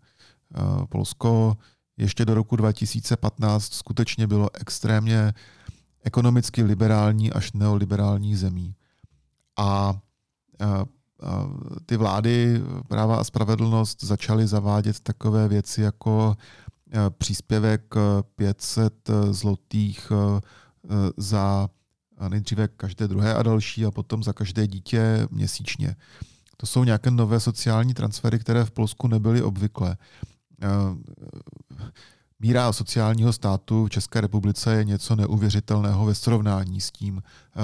Polsko 0.88 1.56
ještě 2.00 2.24
do 2.24 2.34
roku 2.34 2.56
2015 2.56 3.74
skutečně 3.74 4.26
bylo 4.26 4.48
extrémně 4.54 5.32
ekonomicky 6.04 6.62
liberální 6.62 7.32
až 7.32 7.52
neoliberální 7.52 8.36
zemí. 8.36 8.74
A 9.58 9.98
ty 11.86 11.96
vlády 11.96 12.62
práva 12.88 13.16
a 13.16 13.24
spravedlnost 13.24 14.04
začaly 14.04 14.46
zavádět 14.46 15.00
takové 15.00 15.48
věci 15.48 15.82
jako 15.82 16.36
příspěvek 17.18 17.94
500 18.36 19.10
e, 19.10 19.32
zlotých 19.32 20.12
za 21.16 21.68
nejdříve 22.28 22.68
každé 22.68 23.08
druhé 23.08 23.34
a 23.34 23.42
další 23.42 23.86
a 23.86 23.90
potom 23.90 24.22
za 24.22 24.32
každé 24.32 24.66
dítě 24.66 25.28
měsíčně. 25.30 25.96
To 26.56 26.66
jsou 26.66 26.84
nějaké 26.84 27.10
nové 27.10 27.40
sociální 27.40 27.94
transfery, 27.94 28.38
které 28.38 28.64
v 28.64 28.70
Polsku 28.70 29.08
nebyly 29.08 29.42
obvyklé. 29.42 29.96
Míra 32.40 32.72
sociálního 32.72 33.32
státu 33.32 33.86
v 33.86 33.90
České 33.90 34.20
republice 34.20 34.74
je 34.74 34.84
něco 34.84 35.16
neuvěřitelného 35.16 36.06
ve 36.06 36.14
srovnání 36.14 36.80
s 36.80 36.90
tím, 36.90 37.22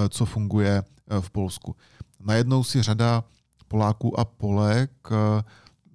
co 0.09 0.27
funguje 0.27 0.83
v 1.21 1.31
Polsku. 1.31 1.77
Najednou 2.21 2.65
si 2.65 2.83
řada 2.83 3.25
Poláků 3.69 4.21
a 4.21 4.25
Polek 4.25 4.91
eh, 5.11 5.17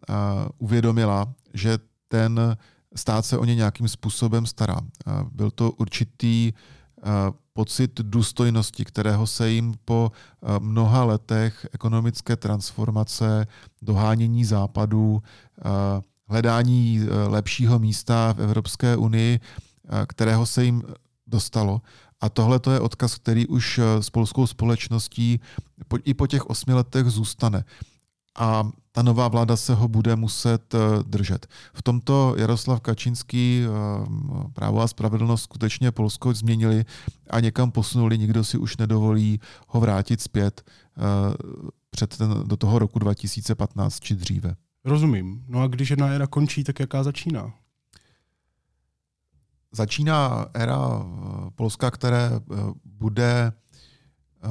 eh, 0.10 0.14
uvědomila, 0.58 1.34
že 1.54 1.78
ten 2.08 2.58
stát 2.96 3.26
se 3.26 3.38
o 3.38 3.46
ně 3.46 3.56
nějakým 3.56 3.88
způsobem 3.88 4.46
stará. 4.46 4.78
Eh, 4.78 5.12
byl 5.32 5.52
to 5.52 5.72
určitý 5.72 6.54
pocit 7.54 8.02
důstojnosti, 8.02 8.86
kterého 8.86 9.28
se 9.28 9.50
jim 9.50 9.74
po 9.86 10.12
mnoha 10.60 11.04
letech 11.04 11.68
ekonomické 11.74 12.36
transformace, 12.36 13.48
dohánění 13.82 14.46
západu, 14.46 15.24
hledání 16.32 17.00
lepšího 17.28 17.80
místa 17.80 18.34
v 18.34 18.42
Evropské 18.42 18.96
unii, 18.96 19.40
kterého 20.08 20.46
se 20.46 20.66
jim 20.66 20.84
dostalo. 21.28 21.82
A 22.22 22.30
tohle 22.30 22.60
to 22.60 22.72
je 22.72 22.80
odkaz, 22.80 23.16
který 23.16 23.48
už 23.48 23.80
s 24.00 24.10
polskou 24.10 24.48
společností 24.48 25.40
i 26.04 26.14
po 26.14 26.28
těch 26.28 26.46
osmi 26.46 26.74
letech 26.74 27.06
zůstane. 27.06 27.64
A 28.36 28.70
ta 28.92 29.02
nová 29.02 29.28
vláda 29.28 29.56
se 29.56 29.74
ho 29.74 29.88
bude 29.88 30.16
muset 30.16 30.74
eh, 30.74 30.80
držet. 31.04 31.48
V 31.74 31.82
tomto 31.84 32.36
Jaroslav 32.38 32.82
Kačínský 32.82 33.64
eh, 33.64 34.50
právo 34.54 34.82
a 34.82 34.88
spravedlnost 34.88 35.44
skutečně 35.44 35.92
Polsko 35.92 36.34
změnili 36.34 36.86
a 37.30 37.40
někam 37.40 37.72
posunuli. 37.72 38.18
Nikdo 38.18 38.44
si 38.44 38.58
už 38.58 38.78
nedovolí 38.78 39.40
ho 39.68 39.80
vrátit 39.80 40.22
zpět 40.22 40.62
eh, 40.68 41.02
před 41.90 42.18
ten, 42.18 42.44
do 42.44 42.58
toho 42.58 42.80
roku 42.80 43.00
2015 43.00 44.00
či 44.00 44.16
dříve. 44.16 44.56
Rozumím. 44.86 45.46
No 45.48 45.62
a 45.62 45.68
když 45.68 45.90
jedna 45.90 46.08
éra 46.08 46.28
končí, 46.28 46.64
tak 46.64 46.80
jaká 46.80 47.04
začíná? 47.04 47.54
Začíná 49.72 50.48
éra 50.54 50.80
Polska, 51.56 51.92
které 51.92 52.30
bude 52.86 53.54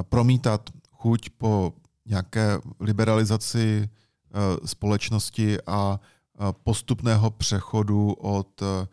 promítat 0.02 0.70
chuť 0.92 1.30
po 1.30 1.72
nějaké 2.06 2.58
liberalizaci 2.80 3.88
eh, 3.88 4.66
společnosti 4.66 5.58
a 5.66 6.00
eh, 6.00 6.44
postupného 6.62 7.30
přechodu 7.30 8.12
od 8.12 8.62
eh, 8.62 8.86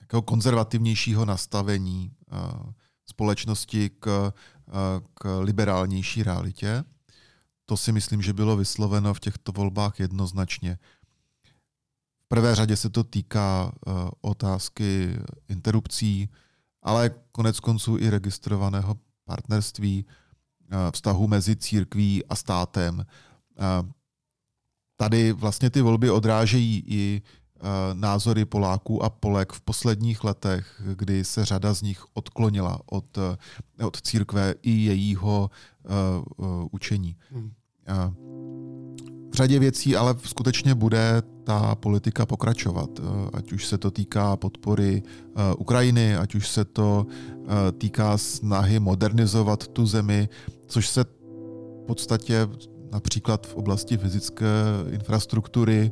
jakého 0.00 0.22
konzervativnějšího 0.22 1.24
nastavení 1.24 2.12
společnosti 3.06 3.90
k, 3.90 4.32
k 5.14 5.40
liberálnější 5.40 6.22
realitě. 6.22 6.84
To 7.66 7.76
si 7.76 7.92
myslím, 7.92 8.22
že 8.22 8.32
bylo 8.32 8.56
vysloveno 8.56 9.14
v 9.14 9.20
těchto 9.20 9.52
volbách 9.52 10.00
jednoznačně. 10.00 10.78
V 12.24 12.28
prvé 12.28 12.54
řadě 12.54 12.76
se 12.76 12.90
to 12.90 13.04
týká 13.04 13.72
otázky 14.20 15.18
interrupcí, 15.48 16.28
ale 16.82 17.10
konec 17.32 17.60
konců 17.60 17.98
i 17.98 18.10
registrovaného 18.10 18.96
partnerství, 19.24 20.06
Eh, 20.70 20.90
vztahu 20.92 21.26
mezi 21.26 21.56
církví 21.56 22.26
a 22.26 22.34
státem. 22.34 23.06
Eh, 23.58 23.92
tady 24.96 25.32
vlastně 25.32 25.70
ty 25.70 25.80
volby 25.80 26.10
odrážejí 26.10 26.82
i 26.86 27.22
eh, 27.24 27.30
názory 27.92 28.44
Poláků 28.44 29.02
a 29.02 29.10
Polek 29.10 29.52
v 29.52 29.60
posledních 29.60 30.24
letech, 30.24 30.82
kdy 30.94 31.24
se 31.24 31.44
řada 31.44 31.74
z 31.74 31.82
nich 31.82 32.04
odklonila 32.14 32.80
od, 32.86 33.18
od 33.82 34.00
církve 34.00 34.54
i 34.62 34.70
jejího 34.70 35.50
učení. 36.70 37.16
Hmm. 37.30 37.50
V 39.30 39.34
řadě 39.34 39.58
věcí 39.58 39.96
ale 39.96 40.16
skutečně 40.24 40.74
bude 40.74 41.22
ta 41.44 41.74
politika 41.74 42.26
pokračovat. 42.26 42.90
Ať 43.32 43.52
už 43.52 43.66
se 43.66 43.78
to 43.78 43.90
týká 43.90 44.36
podpory 44.36 45.02
Ukrajiny, 45.58 46.16
ať 46.16 46.34
už 46.34 46.48
se 46.48 46.64
to 46.64 47.06
týká 47.78 48.18
snahy 48.18 48.80
modernizovat 48.80 49.68
tu 49.68 49.86
zemi, 49.86 50.28
což 50.66 50.88
se 50.88 51.04
v 51.04 51.86
podstatě 51.86 52.48
například 52.92 53.46
v 53.46 53.54
oblasti 53.54 53.96
fyzické 53.96 54.46
infrastruktury 54.90 55.90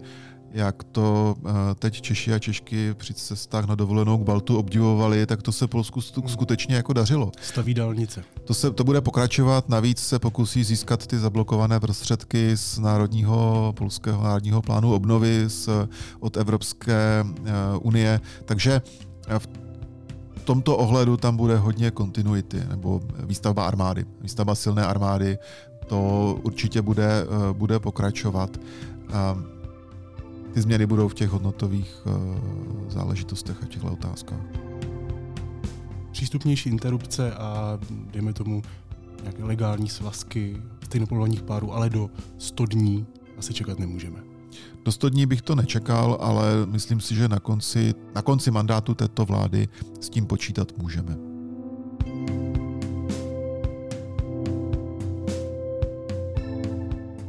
jak 0.55 0.85
to 0.85 1.37
eh, 1.47 1.53
teď 1.75 2.01
Češi 2.01 2.35
a 2.35 2.39
Češky 2.39 2.95
při 2.95 3.15
cestách 3.15 3.67
na 3.67 3.75
dovolenou 3.75 4.19
k 4.19 4.23
Baltu 4.23 4.59
obdivovali, 4.59 5.27
tak 5.27 5.43
to 5.43 5.53
se 5.53 5.67
Polsku 5.67 6.01
skutečně 6.01 6.77
jako 6.77 6.93
dařilo. 6.93 7.33
Staví 7.43 7.75
dálnice. 7.75 8.25
To, 8.45 8.55
se, 8.55 8.71
to 8.71 8.85
bude 8.85 9.01
pokračovat, 9.01 9.69
navíc 9.69 9.99
se 9.99 10.19
pokusí 10.19 10.65
získat 10.65 11.07
ty 11.07 11.19
zablokované 11.19 11.81
prostředky 11.81 12.57
z 12.57 12.79
Národního 12.79 13.73
polského 13.77 14.25
národního 14.25 14.63
plánu 14.63 14.95
obnovy 14.95 15.45
z, 15.49 15.69
od 16.21 16.37
Evropské 16.37 17.25
uh, 17.25 17.47
unie, 17.81 18.21
takže 18.45 18.83
eh, 19.29 19.39
v 19.39 19.49
tomto 20.45 20.77
ohledu 20.77 21.17
tam 21.17 21.37
bude 21.37 21.57
hodně 21.57 21.91
kontinuity, 21.91 22.63
nebo 22.69 23.01
výstavba 23.19 23.67
armády, 23.67 24.05
výstavba 24.21 24.55
silné 24.55 24.85
armády, 24.87 25.39
to 25.87 26.39
určitě 26.43 26.83
bude, 26.83 27.27
bude 27.53 27.79
pokračovat. 27.79 28.51
Um, 28.57 29.54
ty 30.55 30.61
změny 30.61 30.87
budou 30.87 31.09
v 31.09 31.15
těch 31.15 31.31
hodnotových 31.31 32.07
uh, 32.07 32.13
záležitostech 32.89 33.63
a 33.63 33.67
těchto 33.67 33.93
otázkách. 33.93 34.41
Přístupnější 36.13 36.71
interrupce 36.71 37.35
a 37.35 37.79
dejme 37.91 38.33
tomu 38.33 38.63
nějaké 39.23 39.45
legální 39.45 39.89
svazky 39.89 40.63
stejnopolovních 40.85 41.43
párů, 41.43 41.75
ale 41.75 41.91
do 41.91 42.11
100 42.39 42.67
dní 42.67 43.07
asi 43.39 43.55
čekat 43.55 43.79
nemůžeme. 43.79 44.21
Do 44.85 44.93
100 44.93 45.09
dní 45.09 45.27
bych 45.27 45.43
to 45.43 45.55
nečekal, 45.55 46.19
ale 46.21 46.67
myslím 46.67 47.01
si, 47.01 47.15
že 47.15 47.29
na 47.29 47.41
konci, 47.41 47.95
na 48.15 48.23
konci 48.23 48.51
mandátu 48.51 48.95
této 48.95 49.25
vlády 49.25 49.69
s 50.01 50.09
tím 50.09 50.27
počítat 50.27 50.73
můžeme. 50.79 51.34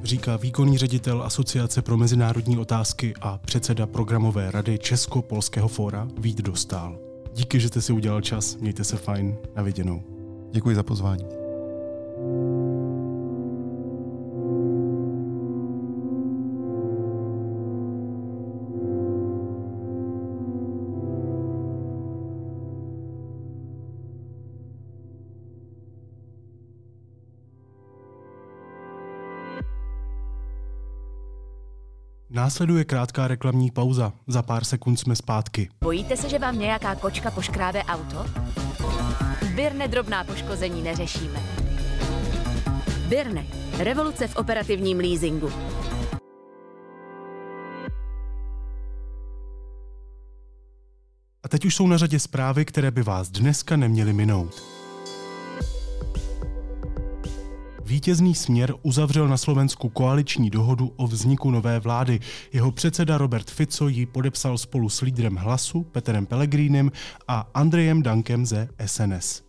Říká 0.05 0.37
výkonný 0.37 0.77
ředitel 0.77 1.23
Asociace 1.23 1.81
pro 1.81 1.97
mezinárodní 1.97 2.57
otázky 2.57 3.13
a 3.21 3.37
předseda 3.37 3.87
programové 3.87 4.51
rady 4.51 4.77
Česko-Polského 4.77 5.67
fóra 5.67 6.07
Vít 6.17 6.41
Dostál. 6.41 6.99
Díky, 7.33 7.59
že 7.59 7.67
jste 7.67 7.81
si 7.81 7.93
udělal 7.93 8.21
čas, 8.21 8.55
mějte 8.57 8.83
se 8.83 8.97
fajn, 8.97 9.37
na 9.55 9.63
viděnou. 9.63 10.03
Děkuji 10.51 10.75
za 10.75 10.83
pozvání. 10.83 11.44
Následuje 32.45 32.86
krátká 32.86 33.27
reklamní 33.27 33.71
pauza. 33.71 34.13
Za 34.27 34.41
pár 34.41 34.63
sekund 34.63 34.97
jsme 34.97 35.15
zpátky. 35.15 35.69
Bojíte 35.84 36.17
se, 36.17 36.29
že 36.29 36.39
vám 36.39 36.60
nějaká 36.60 36.95
kočka 36.95 37.31
poškrábe 37.31 37.84
auto? 37.84 38.25
Birne 39.55 39.88
drobná 39.88 40.23
poškození 40.23 40.84
neřešíme. 40.84 41.39
Birne. 43.08 43.45
Revoluce 43.77 44.27
v 44.27 44.36
operativním 44.36 44.97
leasingu. 44.97 45.51
A 51.43 51.47
teď 51.49 51.65
už 51.65 51.75
jsou 51.75 51.88
na 51.88 51.97
řadě 51.97 52.19
zprávy, 52.19 52.65
které 52.65 52.91
by 52.91 53.03
vás 53.03 53.29
dneska 53.29 53.75
neměly 53.75 54.13
minout. 54.13 54.63
Vítězný 57.95 58.36
směr 58.36 58.73
uzavřel 58.81 59.27
na 59.27 59.38
Slovensku 59.38 59.89
koaliční 59.89 60.49
dohodu 60.49 60.91
o 60.95 61.08
vzniku 61.08 61.51
nové 61.51 61.79
vlády. 61.79 62.19
Jeho 62.53 62.71
předseda 62.71 63.17
Robert 63.17 63.51
Fico 63.51 63.88
ji 63.88 64.05
podepsal 64.05 64.58
spolu 64.58 64.89
s 64.89 65.01
lídrem 65.01 65.36
hlasu 65.36 65.84
Peterem 65.84 66.25
Pellegrinem 66.25 66.91
a 67.27 67.49
Andrejem 67.53 68.03
Dankem 68.03 68.45
ze 68.45 68.67
SNS. 68.86 69.43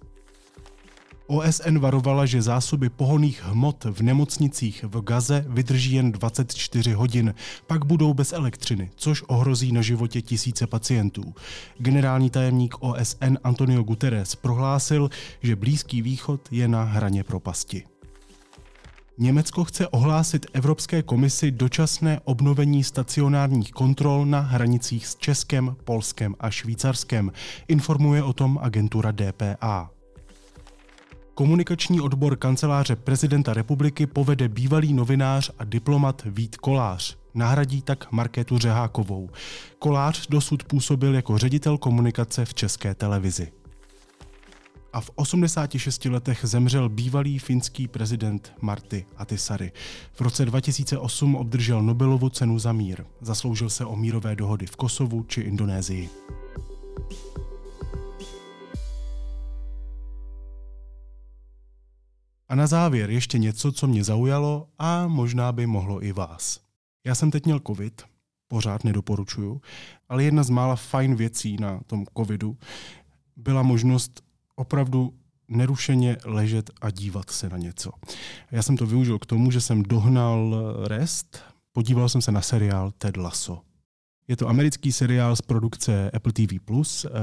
OSN 1.27 1.79
varovala, 1.79 2.27
že 2.27 2.43
zásoby 2.43 2.89
pohoných 2.89 3.43
hmot 3.45 3.85
v 3.85 4.03
nemocnicích 4.03 4.85
v 4.85 5.01
Gaze 5.01 5.45
vydrží 5.49 5.93
jen 5.93 6.13
24 6.13 6.93
hodin, 6.93 7.35
pak 7.67 7.85
budou 7.85 8.15
bez 8.15 8.33
elektřiny, 8.33 8.91
což 8.97 9.23
ohrozí 9.27 9.73
na 9.73 9.83
životě 9.83 10.23
tisíce 10.23 10.67
pacientů. 10.67 11.35
Generální 11.79 12.31
tajemník 12.31 12.75
OSN 12.81 13.37
Antonio 13.45 13.83
Guterres 13.83 14.35
prohlásil, 14.35 15.11
že 15.43 15.57
Blízký 15.57 16.03
východ 16.03 16.41
je 16.51 16.69
na 16.69 16.83
hraně 16.85 17.25
propasti. 17.25 17.96
Německo 19.19 19.65
chce 19.65 19.89
ohlásit 19.89 20.47
Evropské 20.53 21.03
komisi 21.03 21.51
dočasné 21.51 22.21
obnovení 22.25 22.85
stacionárních 22.85 23.71
kontrol 23.71 24.27
na 24.27 24.41
hranicích 24.41 25.07
s 25.07 25.17
Českem, 25.17 25.77
Polskem 25.85 26.35
a 26.41 26.51
Švýcarskem, 26.51 27.33
informuje 27.69 28.23
o 28.23 28.33
tom 28.33 28.59
agentura 28.63 29.13
DPA. 29.13 29.91
Komunikační 31.35 32.01
odbor 32.01 32.37
kanceláře 32.37 32.97
prezidenta 32.97 33.55
republiky 33.55 34.07
povede 34.07 34.49
bývalý 34.49 34.93
novinář 34.93 35.51
a 35.59 35.65
diplomat 35.65 36.23
Vít 36.27 36.57
Kolář. 36.57 37.17
Nahradí 37.35 37.83
tak 37.83 38.13
Markétu 38.13 38.59
Řehákovou. 38.59 39.31
Kolář 39.79 40.27
dosud 40.27 40.65
působil 40.65 41.15
jako 41.15 41.39
ředitel 41.39 41.79
komunikace 41.79 42.45
v 42.45 42.55
české 42.55 42.95
televizi 42.95 43.53
a 44.97 45.01
v 45.01 45.11
86 45.15 46.05
letech 46.05 46.41
zemřel 46.43 46.89
bývalý 46.89 47.39
finský 47.39 47.89
prezident 47.89 48.53
Marty 48.61 49.07
Atisari. 49.17 49.73
V 50.13 50.21
roce 50.21 50.45
2008 50.45 51.35
obdržel 51.35 51.83
Nobelovu 51.83 52.29
cenu 52.29 52.59
za 52.59 52.73
mír. 52.73 53.05
Zasloužil 53.21 53.71
se 53.71 53.85
o 53.85 53.97
mírové 53.97 54.37
dohody 54.37 54.67
v 54.67 54.77
Kosovu 54.77 55.23
či 55.23 55.41
Indonésii. 55.41 56.11
A 62.49 62.55
na 62.55 62.67
závěr 62.67 63.11
ještě 63.11 63.39
něco, 63.39 63.73
co 63.73 63.87
mě 63.87 64.05
zaujalo 64.05 64.69
a 64.79 65.07
možná 65.07 65.53
by 65.53 65.67
mohlo 65.67 66.05
i 66.05 66.13
vás. 66.13 66.61
Já 67.07 67.15
jsem 67.15 67.31
teď 67.31 67.45
měl 67.45 67.61
covid, 67.67 68.03
pořád 68.49 68.85
nedoporučuju, 68.85 69.61
ale 70.09 70.25
jedna 70.25 70.43
z 70.43 70.51
mála 70.51 70.77
fajn 70.77 71.15
věcí 71.15 71.57
na 71.61 71.81
tom 71.87 72.05
covidu 72.17 72.57
byla 73.37 73.63
možnost 73.63 74.26
opravdu 74.57 75.15
nerušeně 75.49 76.17
ležet 76.25 76.71
a 76.81 76.91
dívat 76.91 77.31
se 77.31 77.49
na 77.49 77.57
něco. 77.57 77.91
Já 78.51 78.63
jsem 78.63 78.77
to 78.77 78.87
využil 78.87 79.19
k 79.19 79.27
tomu, 79.27 79.51
že 79.51 79.61
jsem 79.61 79.83
dohnal 79.83 80.55
rest, 80.85 81.39
podíval 81.73 82.09
jsem 82.09 82.23
se 82.23 82.33
na 82.33 82.43
seriál 82.43 82.91
Ted 82.99 83.17
Lasso. 83.17 83.63
Je 84.29 84.37
to 84.37 84.49
americký 84.49 84.93
seriál 84.93 85.37
z 85.37 85.43
produkce 85.43 86.11
Apple 86.11 86.33
TV+. 86.33 86.53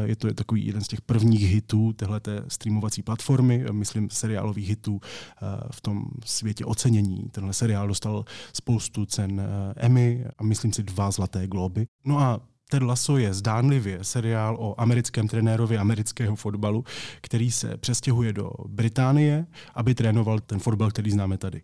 Je 0.06 0.15
to 0.15 0.34
takový 0.34 0.65
jeden 0.65 0.84
z 0.84 0.88
těch 0.88 1.02
prvních 1.02 1.41
hitů 1.41 1.93
téhleté 1.93 2.43
streamovací 2.48 3.04
platformy, 3.04 3.65
myslím 3.72 4.10
seriálových 4.10 4.69
hitů 4.69 5.00
eh, 5.04 5.46
v 5.72 5.82
tom 5.82 6.06
světě 6.26 6.65
ocenění. 6.65 7.30
Tenhle 7.32 7.54
seriál 7.54 7.88
dostal 7.88 8.26
spoustu 8.54 9.06
cen 9.06 9.41
eh, 9.41 9.74
Emmy 9.76 10.26
a 10.38 10.43
myslím 10.43 10.74
si 10.74 10.84
dva 10.84 11.12
zlaté 11.12 11.48
globy. 11.48 11.88
No 12.06 12.19
a 12.19 12.41
Ted 12.74 12.84
Lasso 12.84 13.18
je 13.18 13.34
zdánlivě 13.34 14.04
seriál 14.04 14.58
o 14.60 14.82
americkém 14.82 15.28
trenérovi 15.28 15.78
amerického 15.78 16.36
fotbalu, 16.36 16.86
který 17.22 17.52
se 17.52 17.78
přestěhuje 17.78 18.34
do 18.34 18.52
Británie, 18.68 19.46
aby 19.74 19.96
trénoval 19.96 20.40
ten 20.40 20.60
fotbal, 20.60 20.92
který 20.92 21.12
známe 21.12 21.38
tady. 21.38 21.62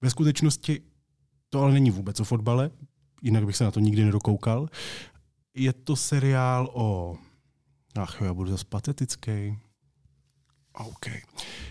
Ve 0.00 0.10
skutečnosti 0.10 0.82
to 1.48 1.60
ale 1.62 1.72
není 1.72 1.90
vůbec 1.90 2.20
o 2.20 2.24
fotbale, 2.24 2.70
jinak 3.22 3.46
bych 3.46 3.56
se 3.56 3.64
na 3.64 3.70
to 3.70 3.80
nikdy 3.80 4.04
nedokoukal. 4.04 4.68
Je 5.54 5.72
to 5.72 5.96
seriál 5.96 6.70
o... 6.72 7.16
Ach 7.94 8.16
jo, 8.20 8.26
já 8.26 8.34
budu 8.34 8.50
zase 8.50 8.64
patetický. 8.68 9.58
OK. 10.72 11.06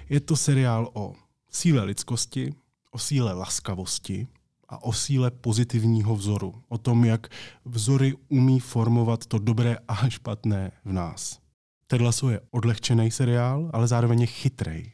Je 0.10 0.20
to 0.20 0.36
seriál 0.36 0.90
o 0.94 1.16
síle 1.52 1.84
lidskosti, 1.84 2.54
o 2.92 3.00
síle 3.00 3.34
laskavosti, 3.34 4.28
a 4.72 4.84
o 4.84 4.94
síle 4.94 5.32
pozitivního 5.32 6.16
vzoru. 6.16 6.64
O 6.70 6.78
tom, 6.78 7.06
jak 7.06 7.28
vzory 7.66 8.14
umí 8.30 8.60
formovat 8.60 9.26
to 9.26 9.40
dobré 9.40 9.78
a 9.88 10.10
špatné 10.10 10.72
v 10.86 10.94
nás. 10.94 11.40
Ted 11.88 12.02
Lasso 12.02 12.30
je 12.30 12.42
odlehčený 12.52 13.12
seriál, 13.12 13.70
ale 13.74 13.88
zároveň 13.88 14.22
je 14.22 14.28
chytrej. 14.28 14.92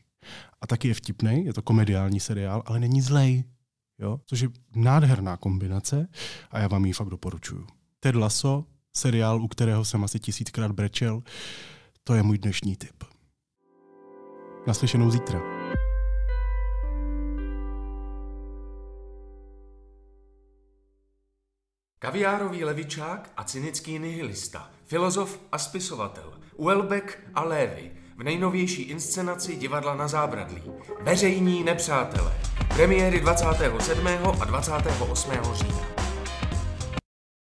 A 0.62 0.68
taky 0.68 0.88
je 0.88 0.94
vtipný, 0.94 1.46
je 1.46 1.54
to 1.54 1.62
komediální 1.62 2.20
seriál, 2.20 2.64
ale 2.66 2.80
není 2.80 3.02
zlej. 3.02 3.44
Jo? 4.00 4.20
Což 4.26 4.40
je 4.40 4.50
nádherná 4.76 5.38
kombinace 5.38 6.08
a 6.52 6.60
já 6.60 6.68
vám 6.68 6.86
ji 6.86 6.94
fakt 6.94 7.10
doporučuju. 7.10 7.68
Ted 8.00 8.16
Lasso, 8.16 8.66
seriál, 8.98 9.42
u 9.42 9.48
kterého 9.48 9.86
jsem 9.86 10.04
asi 10.04 10.20
tisíckrát 10.20 10.72
brečel, 10.72 11.24
to 12.04 12.14
je 12.14 12.24
můj 12.24 12.38
dnešní 12.38 12.76
tip. 12.76 13.04
Naslyšenou 14.68 15.12
zítra. 15.12 15.57
Kaviárový 22.00 22.64
levičák 22.64 23.32
a 23.38 23.44
cynický 23.44 24.00
nihilista, 24.00 24.70
filozof 24.86 25.40
a 25.52 25.58
spisovatel, 25.58 26.34
Uelbek 26.56 27.20
a 27.36 27.44
Lévy 27.44 27.92
v 28.18 28.24
nejnovější 28.24 28.82
inscenaci 28.82 29.56
divadla 29.56 29.96
na 29.96 30.08
zábradlí. 30.08 30.64
Veřejní 31.02 31.64
nepřátelé. 31.64 32.34
Premiéry 32.76 33.20
27. 33.20 34.08
a 34.42 34.46
28. 34.46 35.32
října. 35.54 35.97